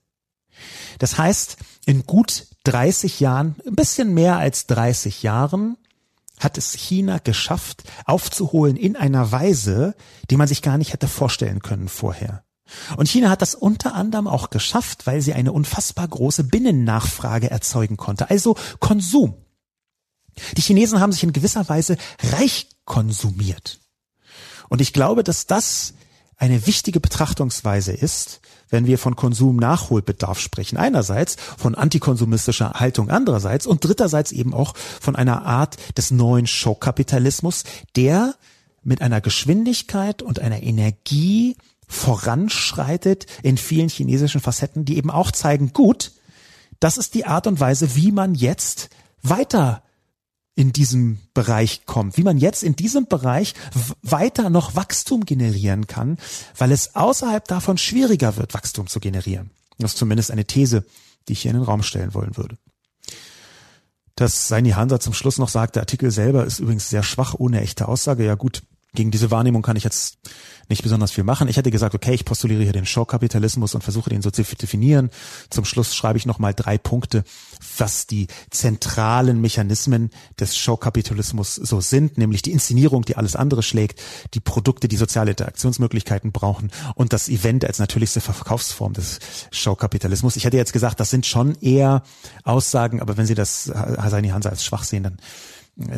[0.99, 5.77] Das heißt, in gut 30 Jahren, ein bisschen mehr als 30 Jahren,
[6.39, 9.95] hat es China geschafft, aufzuholen in einer Weise,
[10.29, 12.43] die man sich gar nicht hätte vorstellen können vorher.
[12.97, 17.97] Und China hat das unter anderem auch geschafft, weil sie eine unfassbar große Binnennachfrage erzeugen
[17.97, 19.35] konnte, also Konsum.
[20.57, 21.97] Die Chinesen haben sich in gewisser Weise
[22.31, 23.79] reich konsumiert.
[24.69, 25.93] Und ich glaube, dass das
[26.37, 30.77] eine wichtige Betrachtungsweise ist, wenn wir von Konsumnachholbedarf sprechen.
[30.77, 37.63] Einerseits von antikonsumistischer Haltung andererseits und dritterseits eben auch von einer Art des neuen Showkapitalismus,
[37.95, 38.33] der
[38.81, 41.57] mit einer Geschwindigkeit und einer Energie
[41.87, 46.13] voranschreitet in vielen chinesischen Facetten, die eben auch zeigen, gut,
[46.79, 48.89] das ist die Art und Weise, wie man jetzt
[49.21, 49.83] weiter
[50.55, 53.53] in diesem Bereich kommt, wie man jetzt in diesem Bereich
[54.01, 56.17] weiter noch Wachstum generieren kann,
[56.57, 59.51] weil es außerhalb davon schwieriger wird, Wachstum zu generieren.
[59.79, 60.85] Das ist zumindest eine These,
[61.27, 62.57] die ich hier in den Raum stellen wollen würde.
[64.15, 67.61] Dass Seini Hansa zum Schluss noch sagt, der Artikel selber ist übrigens sehr schwach ohne
[67.61, 68.25] echte Aussage.
[68.25, 68.61] Ja gut,
[68.93, 70.17] gegen diese Wahrnehmung kann ich jetzt
[70.71, 71.47] nicht besonders viel machen.
[71.47, 75.09] Ich hätte gesagt, okay, ich postuliere hier den Showkapitalismus und versuche den so zu definieren.
[75.49, 77.23] Zum Schluss schreibe ich nochmal drei Punkte,
[77.77, 84.01] was die zentralen Mechanismen des Showkapitalismus so sind, nämlich die Inszenierung, die alles andere schlägt,
[84.33, 89.19] die Produkte, die soziale Interaktionsmöglichkeiten brauchen und das Event als natürlichste Verkaufsform des
[89.51, 90.35] Showkapitalismus.
[90.35, 92.03] Ich hätte jetzt gesagt, das sind schon eher
[92.43, 95.17] Aussagen, aber wenn Sie das Hasani Hansa als schwach sehen, dann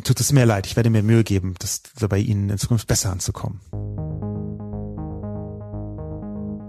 [0.04, 0.66] tut es mir leid.
[0.66, 3.62] Ich werde mir Mühe geben, das bei Ihnen in Zukunft besser anzukommen.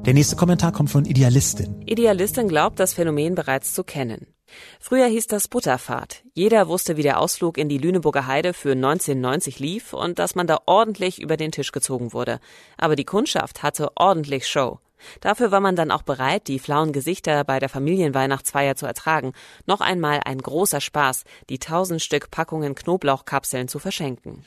[0.07, 1.81] Der nächste Kommentar kommt von Idealistin.
[1.87, 4.27] Idealistin glaubt, das Phänomen bereits zu kennen.
[4.79, 6.23] Früher hieß das Butterfahrt.
[6.35, 10.47] Jeder wusste, wie der Ausflug in die Lüneburger Heide für 1990 lief und dass man
[10.47, 12.39] da ordentlich über den Tisch gezogen wurde.
[12.77, 14.79] Aber die Kundschaft hatte ordentlich Show.
[15.21, 19.33] Dafür war man dann auch bereit, die flauen Gesichter bei der Familienweihnachtsfeier zu ertragen.
[19.67, 24.45] Noch einmal ein großer Spaß, die tausend Stück Packungen Knoblauchkapseln zu verschenken.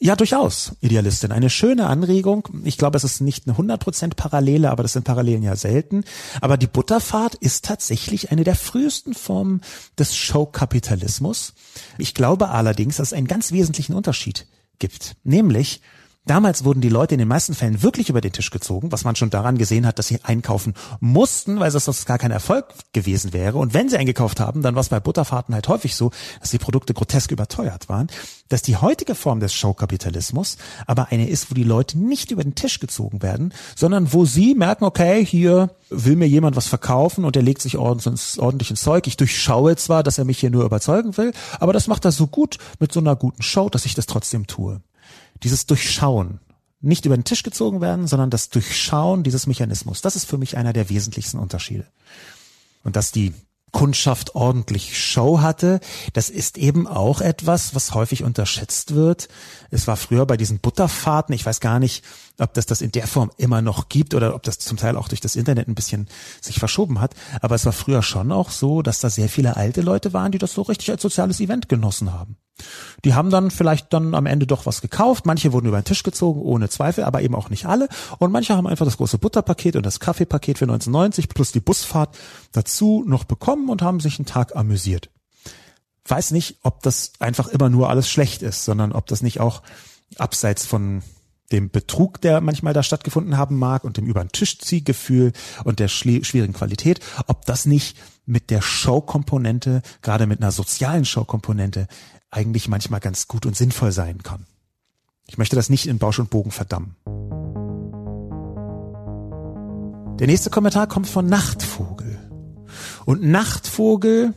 [0.00, 1.32] Ja, durchaus, Idealistin.
[1.32, 2.48] Eine schöne Anregung.
[2.64, 6.04] Ich glaube, es ist nicht eine 100% Parallele, aber das sind Parallelen ja selten.
[6.40, 9.60] Aber die Butterfahrt ist tatsächlich eine der frühesten Formen
[9.98, 11.54] des Showkapitalismus.
[11.98, 14.46] Ich glaube allerdings, dass es einen ganz wesentlichen Unterschied
[14.78, 15.16] gibt.
[15.22, 15.80] Nämlich,
[16.26, 19.14] Damals wurden die Leute in den meisten Fällen wirklich über den Tisch gezogen, was man
[19.14, 22.64] schon daran gesehen hat, dass sie einkaufen mussten, weil das sonst gar kein Erfolg
[22.94, 23.58] gewesen wäre.
[23.58, 26.58] Und wenn sie eingekauft haben, dann war es bei Butterfahrten halt häufig so, dass die
[26.58, 28.06] Produkte grotesk überteuert waren.
[28.48, 30.56] Dass die heutige Form des Showkapitalismus
[30.86, 34.54] aber eine ist, wo die Leute nicht über den Tisch gezogen werden, sondern wo sie
[34.54, 39.06] merken, okay, hier will mir jemand was verkaufen und er legt sich ordentlich ins Zeug.
[39.06, 42.28] Ich durchschaue zwar, dass er mich hier nur überzeugen will, aber das macht er so
[42.28, 44.80] gut mit so einer guten Show, dass ich das trotzdem tue
[45.42, 46.40] dieses Durchschauen,
[46.80, 50.56] nicht über den Tisch gezogen werden, sondern das Durchschauen dieses Mechanismus, das ist für mich
[50.56, 51.86] einer der wesentlichsten Unterschiede.
[52.82, 53.32] Und dass die
[53.74, 55.80] Kundschaft ordentlich Show hatte.
[56.12, 59.28] Das ist eben auch etwas, was häufig unterschätzt wird.
[59.70, 62.04] Es war früher bei diesen Butterfahrten, ich weiß gar nicht,
[62.38, 65.08] ob das das in der Form immer noch gibt oder ob das zum Teil auch
[65.08, 66.06] durch das Internet ein bisschen
[66.40, 67.14] sich verschoben hat.
[67.42, 70.38] Aber es war früher schon auch so, dass da sehr viele alte Leute waren, die
[70.38, 72.36] das so richtig als soziales Event genossen haben.
[73.04, 75.26] Die haben dann vielleicht dann am Ende doch was gekauft.
[75.26, 77.88] Manche wurden über den Tisch gezogen, ohne Zweifel, aber eben auch nicht alle.
[78.18, 82.16] Und manche haben einfach das große Butterpaket und das Kaffeepaket für 1990 plus die Busfahrt
[82.52, 85.10] dazu noch bekommen und haben sich einen Tag amüsiert.
[86.06, 89.62] Weiß nicht, ob das einfach immer nur alles schlecht ist, sondern ob das nicht auch
[90.18, 91.02] abseits von
[91.52, 95.32] dem Betrug, der manchmal da stattgefunden haben mag und dem über den Tisch Ziehgefühl
[95.64, 97.96] und der schwierigen Qualität, ob das nicht
[98.26, 101.86] mit der Show-Komponente, gerade mit einer sozialen Show-Komponente,
[102.34, 104.46] eigentlich manchmal ganz gut und sinnvoll sein kann.
[105.26, 106.96] Ich möchte das nicht in Bausch und Bogen verdammen.
[110.18, 112.18] Der nächste Kommentar kommt von Nachtvogel.
[113.06, 114.34] Und Nachtvogel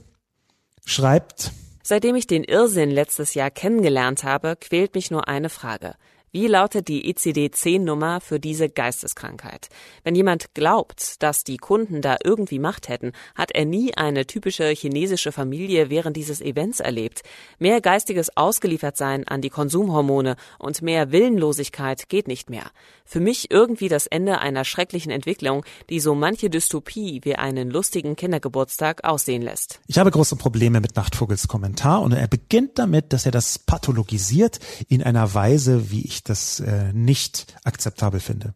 [0.86, 1.52] schreibt,
[1.84, 5.96] Seitdem ich den Irrsinn letztes Jahr kennengelernt habe, quält mich nur eine Frage.
[6.38, 9.70] Wie lautet die ICD-10-Nummer für diese Geisteskrankheit?
[10.04, 14.68] Wenn jemand glaubt, dass die Kunden da irgendwie Macht hätten, hat er nie eine typische
[14.68, 17.24] chinesische Familie während dieses Events erlebt.
[17.58, 22.70] Mehr geistiges Ausgeliefertsein an die Konsumhormone und mehr Willenlosigkeit geht nicht mehr.
[23.04, 28.16] Für mich irgendwie das Ende einer schrecklichen Entwicklung, die so manche Dystopie wie einen lustigen
[28.16, 29.80] Kindergeburtstag aussehen lässt.
[29.88, 34.60] Ich habe große Probleme mit Nachtvogels Kommentar und er beginnt damit, dass er das pathologisiert
[34.88, 38.54] in einer Weise, wie ich das äh, nicht akzeptabel finde.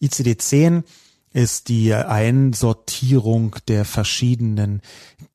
[0.00, 0.84] ICD-10
[1.36, 4.80] ist die Einsortierung der verschiedenen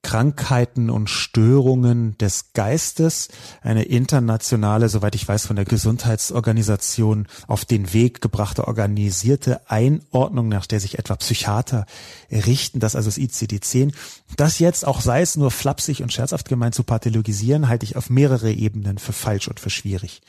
[0.01, 3.27] Krankheiten und Störungen des Geistes,
[3.61, 10.65] eine internationale, soweit ich weiß, von der Gesundheitsorganisation auf den Weg gebrachte organisierte Einordnung, nach
[10.65, 11.85] der sich etwa Psychiater
[12.31, 13.93] richten, das also das ICD-10.
[14.37, 18.09] Das jetzt, auch sei es nur flapsig und scherzhaft gemeint, zu pathologisieren, halte ich auf
[18.09, 20.23] mehrere Ebenen für falsch und für schwierig.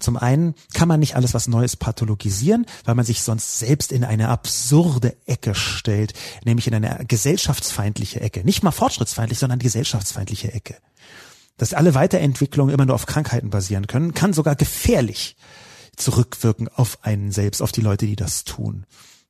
[0.00, 4.04] Zum einen kann man nicht alles was Neues pathologisieren, weil man sich sonst selbst in
[4.04, 8.44] eine absurde Ecke stellt, nämlich in eine gesellschaftsfeindliche Ecke.
[8.44, 10.76] Nicht mal fortschrittsfeindlich, sondern gesellschaftsfeindliche Ecke.
[11.56, 15.36] Dass alle Weiterentwicklungen immer nur auf Krankheiten basieren können, kann sogar gefährlich
[15.96, 18.86] zurückwirken auf einen selbst, auf die Leute, die das tun.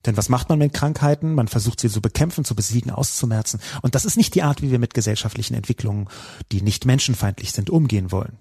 [0.06, 1.34] Denn was macht man mit Krankheiten?
[1.34, 3.60] Man versucht sie zu bekämpfen, zu besiegen, auszumerzen.
[3.82, 6.08] Und das ist nicht die Art, wie wir mit gesellschaftlichen Entwicklungen,
[6.52, 8.38] die nicht menschenfeindlich sind, umgehen wollen.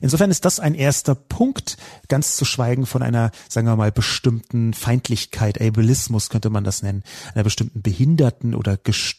[0.00, 1.76] Insofern ist das ein erster Punkt,
[2.08, 7.04] ganz zu schweigen von einer, sagen wir mal, bestimmten Feindlichkeit, Ableismus könnte man das nennen,
[7.34, 8.78] einer bestimmten Behinderten oder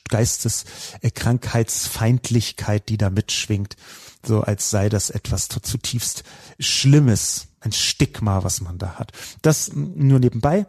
[0.10, 3.78] Geisteskrankheitsfeindlichkeit, die da mitschwingt,
[4.26, 6.24] so als sei das etwas zutiefst
[6.60, 9.12] Schlimmes, ein Stigma, was man da hat.
[9.41, 10.66] Das nur nebenbei.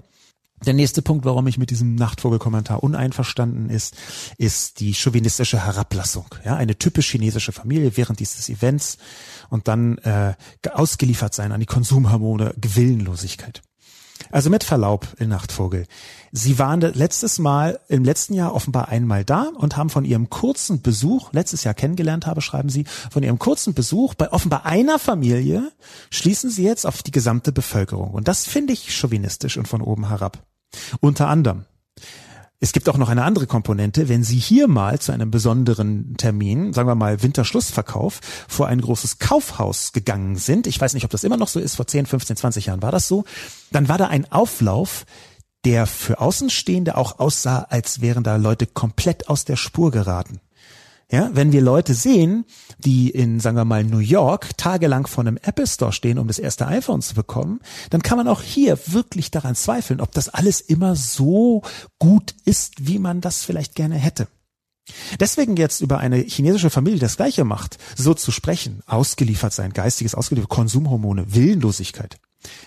[0.65, 3.95] Der nächste Punkt, warum ich mit diesem Nachtvogelkommentar uneinverstanden ist,
[4.39, 6.27] ist die chauvinistische Herablassung.
[6.45, 8.97] Ja, eine typisch chinesische Familie während dieses Events
[9.51, 10.35] und dann äh,
[10.73, 13.63] ausgeliefert sein an die Konsumhormone, Gewillenlosigkeit.
[14.31, 15.87] Also mit Verlaub, in Nachtvogel.
[16.33, 20.83] Sie waren letztes Mal, im letzten Jahr offenbar einmal da und haben von ihrem kurzen
[20.83, 25.73] Besuch, letztes Jahr kennengelernt habe, schreiben Sie, von ihrem kurzen Besuch bei offenbar einer Familie
[26.11, 28.11] schließen Sie jetzt auf die gesamte Bevölkerung.
[28.11, 30.43] Und das finde ich chauvinistisch und von oben herab.
[31.01, 31.65] Unter anderem.
[32.59, 34.09] Es gibt auch noch eine andere Komponente.
[34.09, 39.19] Wenn Sie hier mal zu einem besonderen Termin, sagen wir mal Winterschlussverkauf, vor ein großes
[39.19, 42.37] Kaufhaus gegangen sind, ich weiß nicht, ob das immer noch so ist, vor 10, 15,
[42.37, 43.25] 20 Jahren war das so,
[43.73, 45.05] dann war da ein Auflauf,
[45.67, 50.41] der für Außenstehende auch aussah, als wären da Leute komplett aus der Spur geraten.
[51.11, 52.45] Ja, wenn wir Leute sehen,
[52.79, 56.41] die in, sagen wir mal, New York tagelang vor einem Apple Store stehen, um das
[56.41, 60.61] erste iPhone zu bekommen, dann kann man auch hier wirklich daran zweifeln, ob das alles
[60.61, 61.63] immer so
[62.01, 64.27] gut ist, wie man das vielleicht gerne hätte.
[65.21, 69.73] Deswegen jetzt über eine chinesische Familie, die das Gleiche macht, so zu sprechen, ausgeliefert sein,
[69.73, 72.19] geistiges ausgeliefert, Konsumhormone, Willenlosigkeit,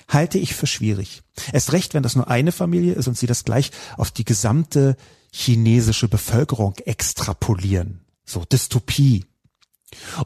[0.07, 1.23] halte ich für schwierig.
[1.51, 4.95] Erst recht, wenn das nur eine Familie ist und sie das gleich auf die gesamte
[5.31, 8.01] chinesische Bevölkerung extrapolieren.
[8.29, 9.25] So, Dystopie.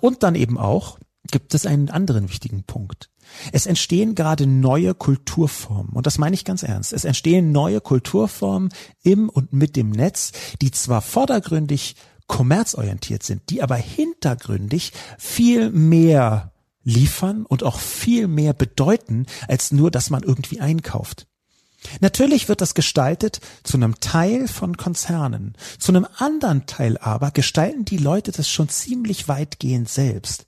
[0.01, 0.99] Und dann eben auch
[1.31, 3.09] gibt es einen anderen wichtigen Punkt.
[3.53, 5.93] Es entstehen gerade neue Kulturformen.
[5.93, 6.91] Und das meine ich ganz ernst.
[6.91, 8.73] Es entstehen neue Kulturformen
[9.03, 11.95] im und mit dem Netz, die zwar vordergründig
[12.27, 16.51] kommerzorientiert sind, die aber hintergründig viel mehr
[16.83, 21.27] liefern und auch viel mehr bedeuten, als nur, dass man irgendwie einkauft.
[22.01, 25.55] Natürlich wird das gestaltet zu einem Teil von Konzernen.
[25.79, 30.45] Zu einem anderen Teil aber gestalten die Leute das schon ziemlich weitgehend selbst.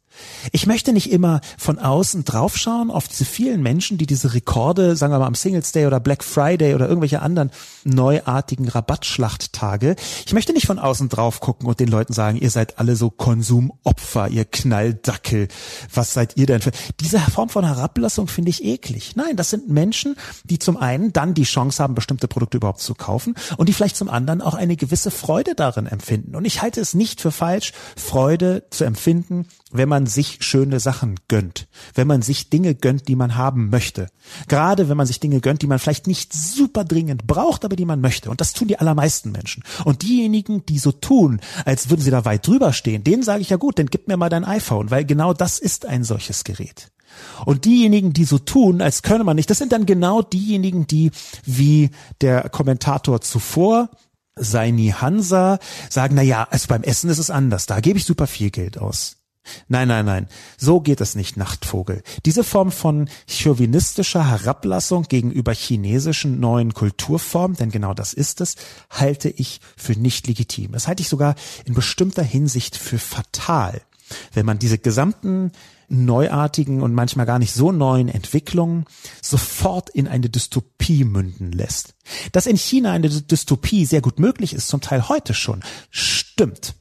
[0.52, 5.14] Ich möchte nicht immer von außen draufschauen auf diese vielen Menschen, die diese Rekorde, sagen
[5.14, 7.52] wir mal am Singles Day oder Black Friday oder irgendwelche anderen
[7.84, 9.96] neuartigen Rabattschlachttage.
[10.26, 13.10] Ich möchte nicht von außen drauf gucken und den Leuten sagen, ihr seid alle so
[13.10, 15.48] Konsumopfer, ihr Knalldackel.
[15.94, 16.72] Was seid ihr denn für?
[17.00, 19.16] Diese Form von Herablassung finde ich eklig.
[19.16, 22.96] Nein, das sind Menschen, die zum einen dann die Chance haben, bestimmte Produkte überhaupt zu
[22.96, 26.36] kaufen und die vielleicht zum anderen auch eine gewisse Freude darin empfinden.
[26.36, 31.16] Und ich halte es nicht für falsch, Freude zu empfinden, wenn man sich schöne Sachen
[31.28, 34.08] gönnt, wenn man sich Dinge gönnt, die man haben möchte.
[34.48, 37.86] Gerade wenn man sich Dinge gönnt, die man vielleicht nicht super dringend braucht, aber die
[37.86, 38.30] man möchte.
[38.30, 39.64] Und das tun die allermeisten Menschen.
[39.84, 43.50] Und diejenigen, die so tun, als würden sie da weit drüber stehen, denen sage ich
[43.50, 46.92] ja gut, dann gib mir mal dein iPhone, weil genau das ist ein solches Gerät.
[47.46, 51.12] Und diejenigen, die so tun, als könne man nicht, das sind dann genau diejenigen, die,
[51.46, 51.92] wie
[52.22, 53.90] der Kommentator zuvor,
[54.36, 58.28] Seini Hansa, sagen, na ja, also beim Essen ist es anders, da gebe ich super
[58.28, 59.18] viel Geld aus.
[59.68, 60.28] Nein, nein, nein.
[60.58, 62.04] So geht es nicht, Nachtvogel.
[62.26, 68.56] Diese Form von chauvinistischer Herablassung gegenüber chinesischen neuen Kulturformen, denn genau das ist es,
[68.90, 70.72] halte ich für nicht legitim.
[70.72, 71.36] Das halte ich sogar
[71.66, 73.82] in bestimmter Hinsicht für fatal.
[74.34, 75.52] Wenn man diese gesamten
[75.88, 78.86] neuartigen und manchmal gar nicht so neuen Entwicklungen
[79.22, 81.96] sofort in eine Dystopie münden lässt.
[82.32, 86.76] Dass in China eine Dystopie sehr gut möglich ist, zum Teil heute schon, stimmt.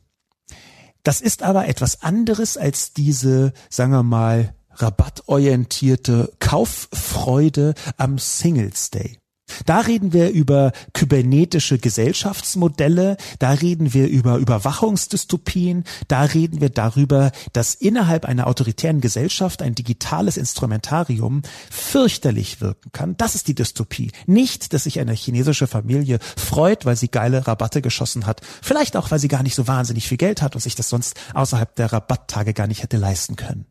[1.04, 9.18] Das ist aber etwas anderes als diese, sagen wir mal, rabattorientierte Kauffreude am Singles Day.
[9.66, 17.30] Da reden wir über kybernetische Gesellschaftsmodelle, da reden wir über Überwachungsdystopien, da reden wir darüber,
[17.52, 23.16] dass innerhalb einer autoritären Gesellschaft ein digitales Instrumentarium fürchterlich wirken kann.
[23.16, 24.12] Das ist die Dystopie.
[24.26, 28.40] Nicht, dass sich eine chinesische Familie freut, weil sie geile Rabatte geschossen hat.
[28.62, 31.16] Vielleicht auch, weil sie gar nicht so wahnsinnig viel Geld hat und sich das sonst
[31.34, 33.66] außerhalb der Rabatttage gar nicht hätte leisten können.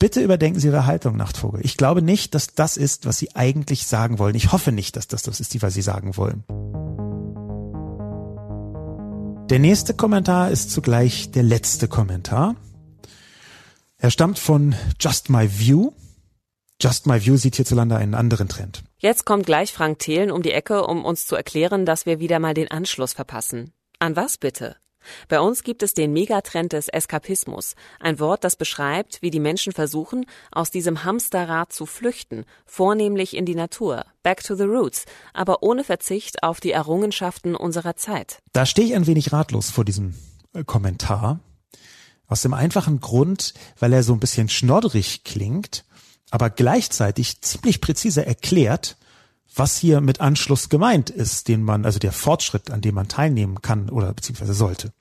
[0.00, 1.60] Bitte überdenken Sie Ihre Haltung, Nachtvogel.
[1.62, 4.34] Ich glaube nicht, dass das ist, was Sie eigentlich sagen wollen.
[4.34, 6.42] Ich hoffe nicht, dass das das ist, was Sie sagen wollen.
[9.50, 12.56] Der nächste Kommentar ist zugleich der letzte Kommentar.
[13.98, 15.92] Er stammt von Just My View.
[16.80, 18.82] Just My View sieht hierzulande einen anderen Trend.
[18.96, 22.38] Jetzt kommt gleich Frank Thelen um die Ecke, um uns zu erklären, dass wir wieder
[22.38, 23.74] mal den Anschluss verpassen.
[23.98, 24.76] An was bitte?
[25.28, 29.72] Bei uns gibt es den Megatrend des Eskapismus, ein Wort, das beschreibt, wie die Menschen
[29.72, 35.62] versuchen, aus diesem Hamsterrad zu flüchten, vornehmlich in die Natur, back to the roots, aber
[35.62, 38.38] ohne Verzicht auf die Errungenschaften unserer Zeit.
[38.52, 40.14] Da stehe ich ein wenig ratlos vor diesem
[40.52, 41.40] äh, Kommentar.
[42.26, 45.84] Aus dem einfachen Grund, weil er so ein bisschen schnodderig klingt,
[46.30, 48.96] aber gleichzeitig ziemlich präzise erklärt,
[49.54, 53.62] was hier mit Anschluss gemeint ist, den man, also der Fortschritt, an dem man teilnehmen
[53.62, 54.92] kann oder beziehungsweise sollte.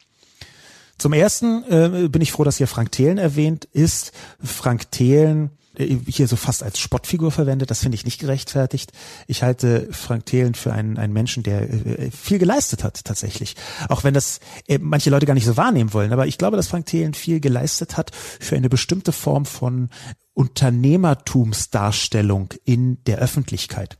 [0.98, 4.12] Zum ersten äh, bin ich froh, dass hier Frank Thelen erwähnt ist.
[4.44, 8.92] Frank Thelen äh, hier so fast als Spottfigur verwendet, das finde ich nicht gerechtfertigt.
[9.28, 13.56] Ich halte Frank Thelen für einen, einen Menschen, der äh, viel geleistet hat tatsächlich.
[13.88, 16.12] Auch wenn das äh, manche Leute gar nicht so wahrnehmen wollen.
[16.12, 19.88] Aber ich glaube, dass Frank Thelen viel geleistet hat für eine bestimmte Form von
[20.34, 23.98] Unternehmertumsdarstellung in der Öffentlichkeit.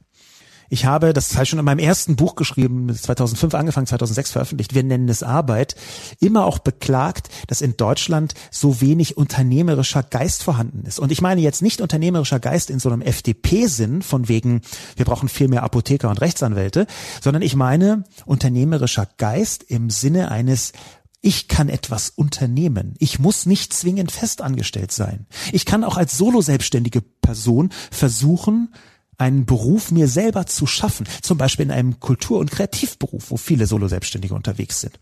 [0.70, 4.76] Ich habe, das habe ich schon in meinem ersten Buch geschrieben, 2005 angefangen, 2006 veröffentlicht,
[4.76, 5.76] wir nennen es Arbeit,
[6.20, 11.00] immer auch beklagt, dass in Deutschland so wenig unternehmerischer Geist vorhanden ist.
[11.00, 14.62] Und ich meine jetzt nicht unternehmerischer Geist in so einem FDP-Sinn, von wegen,
[14.96, 16.86] wir brauchen viel mehr Apotheker und Rechtsanwälte,
[17.22, 20.74] sondern ich meine unternehmerischer Geist im Sinne eines
[21.22, 22.96] ich kann etwas unternehmen.
[22.98, 25.26] Ich muss nicht zwingend festangestellt sein.
[25.52, 28.74] Ich kann auch als solo-selbstständige Person versuchen,
[29.20, 33.68] einen Beruf mir selber zu schaffen, zum Beispiel in einem Kultur- und Kreativberuf, wo viele
[33.68, 35.00] Solo-Selbstständige unterwegs sind.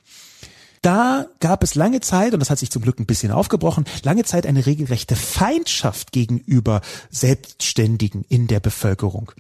[0.82, 4.24] Da gab es lange Zeit, und das hat sich zum Glück ein bisschen aufgebrochen, lange
[4.24, 9.32] Zeit eine regelrechte Feindschaft gegenüber Selbstständigen in der Bevölkerung.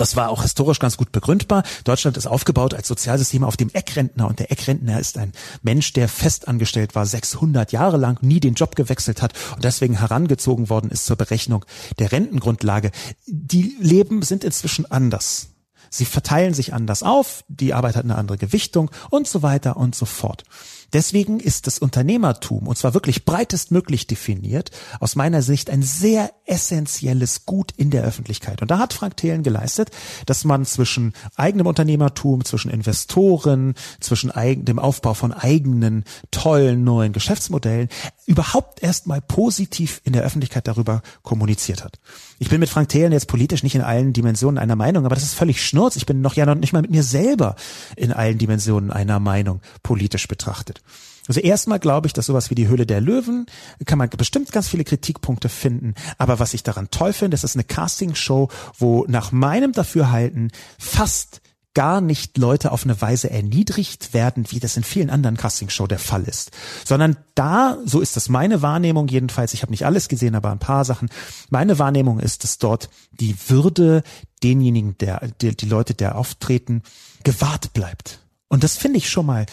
[0.00, 1.62] Das war auch historisch ganz gut begründbar.
[1.84, 6.08] Deutschland ist aufgebaut als Sozialsystem auf dem Eckrentner und der Eckrentner ist ein Mensch, der
[6.08, 11.04] festangestellt war, 600 Jahre lang, nie den Job gewechselt hat und deswegen herangezogen worden ist
[11.04, 11.66] zur Berechnung
[11.98, 12.92] der Rentengrundlage.
[13.26, 15.48] Die Leben sind inzwischen anders.
[15.90, 19.94] Sie verteilen sich anders auf, die Arbeit hat eine andere Gewichtung und so weiter und
[19.94, 20.44] so fort.
[20.92, 27.46] Deswegen ist das Unternehmertum, und zwar wirklich breitestmöglich definiert, aus meiner Sicht ein sehr essentielles
[27.46, 28.62] Gut in der Öffentlichkeit.
[28.62, 29.90] Und da hat Frank Thelen geleistet,
[30.26, 34.32] dass man zwischen eigenem Unternehmertum, zwischen Investoren, zwischen
[34.64, 37.88] dem Aufbau von eigenen tollen neuen Geschäftsmodellen
[38.26, 41.98] überhaupt erstmal positiv in der Öffentlichkeit darüber kommuniziert hat.
[42.38, 45.24] Ich bin mit Frank Thelen jetzt politisch nicht in allen Dimensionen einer Meinung, aber das
[45.24, 45.96] ist völlig schnurz.
[45.96, 47.56] Ich bin noch ja noch nicht mal mit mir selber
[47.96, 50.79] in allen Dimensionen einer Meinung politisch betrachtet.
[51.28, 53.46] Also erstmal glaube ich, dass sowas wie die Höhle der Löwen
[53.86, 55.94] kann man bestimmt ganz viele Kritikpunkte finden.
[56.18, 61.40] Aber was ich daran toll finde, das ist eine Castingshow, wo nach meinem Dafürhalten fast
[61.74, 66.00] gar nicht Leute auf eine Weise erniedrigt werden, wie das in vielen anderen Castingshow der
[66.00, 66.50] Fall ist,
[66.84, 70.58] sondern da, so ist das meine Wahrnehmung jedenfalls, ich habe nicht alles gesehen, aber ein
[70.58, 71.10] paar Sachen,
[71.48, 74.02] meine Wahrnehmung ist, dass dort die Würde
[74.42, 76.82] denjenigen, der, die, die Leute, der auftreten,
[77.22, 78.18] gewahrt bleibt.
[78.48, 79.46] Und das finde ich schon mal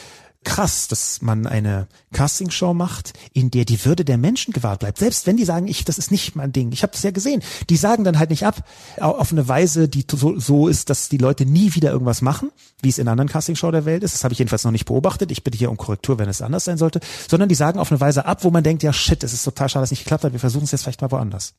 [0.47, 4.97] krass, dass man eine Castingshow macht, in der die Würde der Menschen gewahrt bleibt.
[4.97, 6.71] Selbst wenn die sagen, ich, das ist nicht mein Ding.
[6.71, 7.43] Ich habe das ja gesehen.
[7.69, 8.63] Die sagen dann halt nicht ab
[8.97, 12.87] auf eine Weise, die so, so ist, dass die Leute nie wieder irgendwas machen, wie
[12.87, 14.13] es in anderen Castingshow der Welt ist.
[14.13, 15.31] Das habe ich jedenfalls noch nicht beobachtet.
[15.31, 17.01] Ich bitte hier um Korrektur, wenn es anders sein sollte.
[17.29, 19.67] Sondern die sagen auf eine Weise ab, wo man denkt, ja shit, es ist total
[19.67, 20.31] schade, dass es nicht geklappt hat.
[20.31, 21.55] Wir versuchen es jetzt vielleicht mal woanders.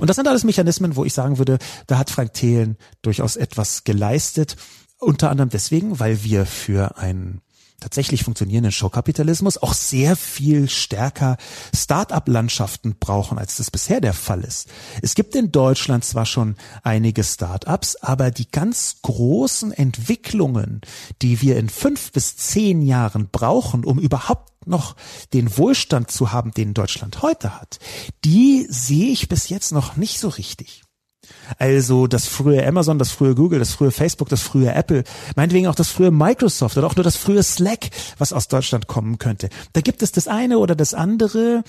[0.00, 3.84] Und das sind alles Mechanismen, wo ich sagen würde, da hat Frank Thelen durchaus etwas
[3.84, 4.56] geleistet.
[4.98, 7.42] Unter anderem deswegen, weil wir für ein
[7.80, 11.36] tatsächlich funktionierenden Showkapitalismus auch sehr viel stärker
[11.74, 14.68] Start-up-Landschaften brauchen, als das bisher der Fall ist.
[15.02, 20.80] Es gibt in Deutschland zwar schon einige Start-ups, aber die ganz großen Entwicklungen,
[21.22, 24.96] die wir in fünf bis zehn Jahren brauchen, um überhaupt noch
[25.32, 27.78] den Wohlstand zu haben, den Deutschland heute hat,
[28.24, 30.85] die sehe ich bis jetzt noch nicht so richtig.
[31.58, 35.04] Also das frühe Amazon, das frühe Google, das frühe Facebook, das frühe Apple,
[35.34, 39.18] meinetwegen auch das frühe Microsoft oder auch nur das frühe Slack, was aus Deutschland kommen
[39.18, 39.48] könnte.
[39.72, 41.64] Da gibt es das eine oder das andere.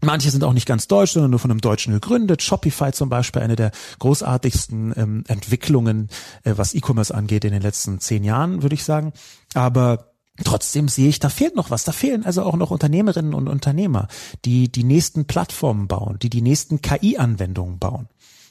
[0.00, 2.42] Manche sind auch nicht ganz deutsch, sondern nur von einem Deutschen gegründet.
[2.42, 6.08] Shopify zum Beispiel, eine der großartigsten ähm, Entwicklungen,
[6.44, 9.12] äh, was E-Commerce angeht in den letzten zehn Jahren, würde ich sagen.
[9.54, 10.08] Aber
[10.44, 11.84] Trotzdem sehe ich, da fehlt noch was.
[11.84, 14.08] Da fehlen also auch noch Unternehmerinnen und Unternehmer,
[14.44, 18.08] die die nächsten Plattformen bauen, die die nächsten KI-Anwendungen bauen.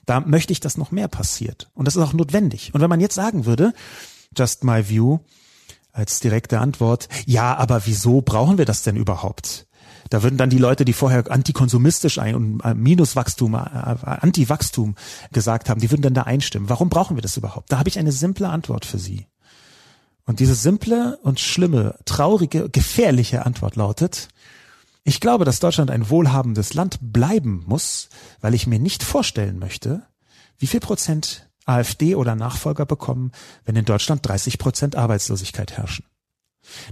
[0.08, 1.70] Da möchte ich, dass noch mehr passiert.
[1.76, 2.74] Und das ist auch notwendig.
[2.74, 3.74] Und wenn man jetzt sagen würde,
[4.36, 5.20] just my view,
[5.92, 9.68] als direkte Antwort, ja, aber wieso brauchen wir das denn überhaupt?
[10.10, 14.96] Da würden dann die Leute, die vorher antikonsumistisch ein und äh, Minuswachstum, äh, Anti-Wachstum
[15.34, 16.70] gesagt haben, die würden dann da einstimmen.
[16.70, 17.72] Warum brauchen wir das überhaupt?
[17.72, 19.28] Da habe ich eine simple Antwort für Sie.
[20.26, 24.30] Und diese simple und schlimme, traurige, gefährliche Antwort lautet,
[25.08, 28.10] ich glaube, dass Deutschland ein wohlhabendes Land bleiben muss,
[28.42, 30.06] weil ich mir nicht vorstellen möchte,
[30.58, 33.32] wie viel Prozent AfD oder Nachfolger bekommen,
[33.64, 36.04] wenn in Deutschland 30 Prozent Arbeitslosigkeit herrschen.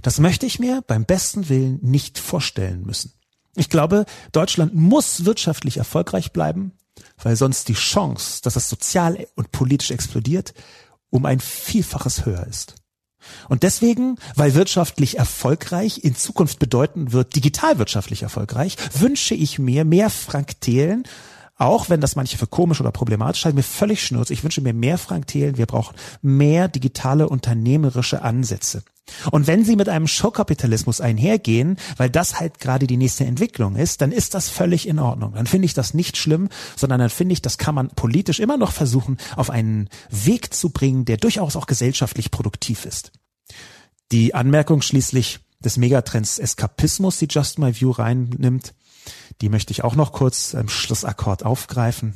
[0.00, 3.12] Das möchte ich mir beim besten Willen nicht vorstellen müssen.
[3.54, 6.72] Ich glaube, Deutschland muss wirtschaftlich erfolgreich bleiben,
[7.22, 10.54] weil sonst die Chance, dass es sozial und politisch explodiert,
[11.10, 12.76] um ein Vielfaches höher ist.
[13.48, 19.84] Und deswegen, weil wirtschaftlich erfolgreich in Zukunft bedeuten wird, digital wirtschaftlich erfolgreich, wünsche ich mir
[19.84, 21.04] mehr Frank Thelen,
[21.58, 24.30] auch wenn das manche für komisch oder problematisch halten, mir völlig schnurz.
[24.30, 25.56] Ich wünsche mir mehr Frank Thelen.
[25.56, 28.82] Wir brauchen mehr digitale unternehmerische Ansätze.
[29.30, 34.00] Und wenn sie mit einem Showkapitalismus einhergehen, weil das halt gerade die nächste Entwicklung ist,
[34.00, 35.34] dann ist das völlig in Ordnung.
[35.34, 38.56] Dann finde ich das nicht schlimm, sondern dann finde ich, das kann man politisch immer
[38.56, 43.12] noch versuchen, auf einen Weg zu bringen, der durchaus auch gesellschaftlich produktiv ist.
[44.12, 48.74] Die Anmerkung schließlich des Megatrends Eskapismus, die Just My View reinnimmt,
[49.40, 52.14] die möchte ich auch noch kurz im Schlussakkord aufgreifen.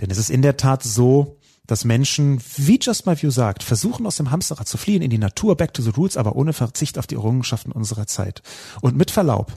[0.00, 4.06] Denn es ist in der Tat so, dass Menschen, wie Just My View sagt, versuchen
[4.06, 6.98] aus dem Hamsterrad zu fliehen in die Natur, back to the roots, aber ohne Verzicht
[6.98, 8.42] auf die Errungenschaften unserer Zeit.
[8.80, 9.52] Und mit Verlaub,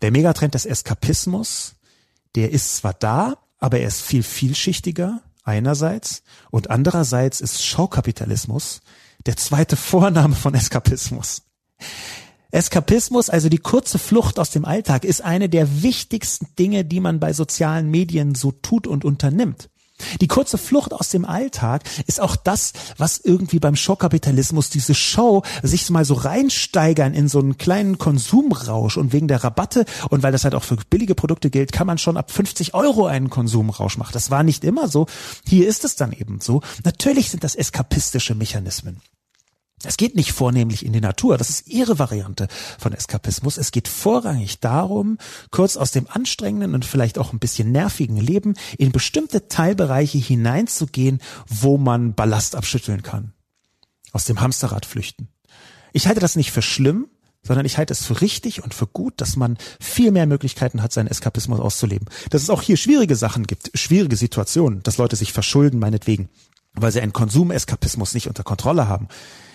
[0.00, 1.74] der Megatrend des Eskapismus,
[2.34, 8.80] der ist zwar da, aber er ist viel vielschichtiger einerseits und andererseits ist Schaukapitalismus
[9.26, 11.42] der zweite Vorname von Eskapismus.
[12.50, 17.18] Eskapismus, also die kurze Flucht aus dem Alltag, ist eine der wichtigsten Dinge, die man
[17.18, 19.70] bei sozialen Medien so tut und unternimmt.
[20.20, 25.42] Die kurze Flucht aus dem Alltag ist auch das, was irgendwie beim Showkapitalismus diese Show
[25.62, 30.32] sich mal so reinsteigern in so einen kleinen Konsumrausch und wegen der Rabatte und weil
[30.32, 33.96] das halt auch für billige Produkte gilt, kann man schon ab 50 Euro einen Konsumrausch
[33.98, 34.12] machen.
[34.12, 35.06] Das war nicht immer so.
[35.46, 36.62] Hier ist es dann eben so.
[36.84, 39.00] Natürlich sind das eskapistische Mechanismen.
[39.84, 43.58] Es geht nicht vornehmlich in die Natur, das ist ihre Variante von Eskapismus.
[43.58, 45.18] Es geht vorrangig darum,
[45.50, 51.20] kurz aus dem anstrengenden und vielleicht auch ein bisschen nervigen Leben in bestimmte Teilbereiche hineinzugehen,
[51.46, 53.32] wo man Ballast abschütteln kann.
[54.12, 55.28] Aus dem Hamsterrad flüchten.
[55.92, 57.08] Ich halte das nicht für schlimm,
[57.42, 60.92] sondern ich halte es für richtig und für gut, dass man viel mehr Möglichkeiten hat,
[60.92, 62.08] seinen Eskapismus auszuleben.
[62.30, 66.28] Dass es auch hier schwierige Sachen gibt, schwierige Situationen, dass Leute sich verschulden, meinetwegen,
[66.74, 69.08] weil sie einen Konsumeskapismus nicht unter Kontrolle haben.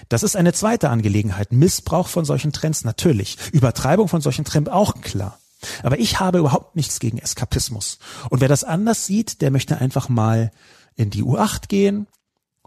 [0.10, 1.52] Das ist eine zweite Angelegenheit.
[1.52, 3.38] Missbrauch von solchen Trends natürlich.
[3.52, 5.40] Übertreibung von solchen Trends auch klar.
[5.84, 8.00] Aber ich habe überhaupt nichts gegen Eskapismus.
[8.30, 10.52] Und wer das anders sieht, der möchte einfach mal
[10.96, 12.08] in die U8 gehen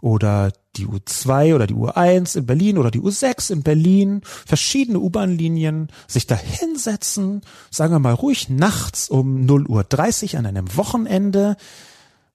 [0.01, 5.89] oder die U2 oder die U1 in Berlin oder die U6 in Berlin, verschiedene U-Bahn-Linien,
[6.07, 11.55] sich da hinsetzen, sagen wir mal ruhig nachts um 0 Uhr 30 an einem Wochenende,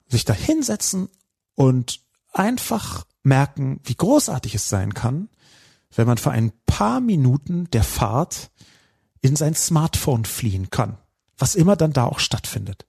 [0.07, 1.09] sich da hinsetzen
[1.55, 2.01] und
[2.33, 5.29] einfach merken, wie großartig es sein kann,
[5.95, 8.51] wenn man für ein paar Minuten der Fahrt
[9.21, 10.97] in sein Smartphone fliehen kann,
[11.37, 12.85] was immer dann da auch stattfindet.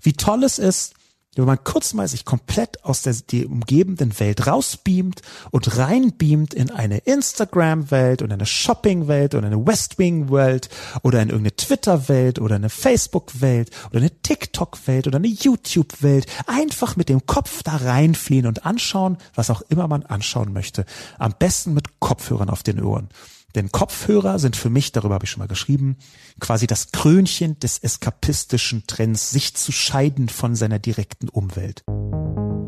[0.00, 0.94] Wie toll es ist,
[1.36, 6.70] wenn man kurz mal sich komplett aus der die umgebenden Welt rausbeamt und reinbeamt in
[6.70, 10.68] eine Instagram-Welt und eine Shopping-Welt oder eine Westwing-Welt
[11.02, 16.26] oder in irgendeine Twitter-Welt oder eine Facebook-Welt oder eine TikTok-Welt oder eine YouTube-Welt.
[16.46, 20.84] Einfach mit dem Kopf da reinfliehen und anschauen, was auch immer man anschauen möchte.
[21.18, 23.08] Am besten mit Kopfhörern auf den Ohren.
[23.56, 25.96] Denn Kopfhörer sind für mich, darüber habe ich schon mal geschrieben,
[26.40, 31.82] quasi das Krönchen des eskapistischen Trends, sich zu scheiden von seiner direkten Umwelt.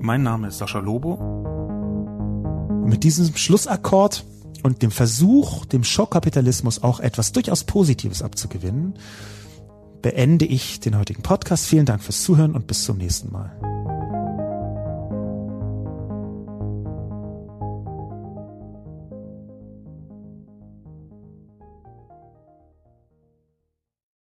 [0.01, 1.12] Mein Name ist Sascha Lobo.
[1.14, 4.24] Und mit diesem Schlussakkord
[4.62, 8.95] und dem Versuch, dem Schockkapitalismus auch etwas durchaus Positives abzugewinnen,
[10.01, 11.66] beende ich den heutigen Podcast.
[11.66, 13.78] Vielen Dank fürs Zuhören und bis zum nächsten Mal.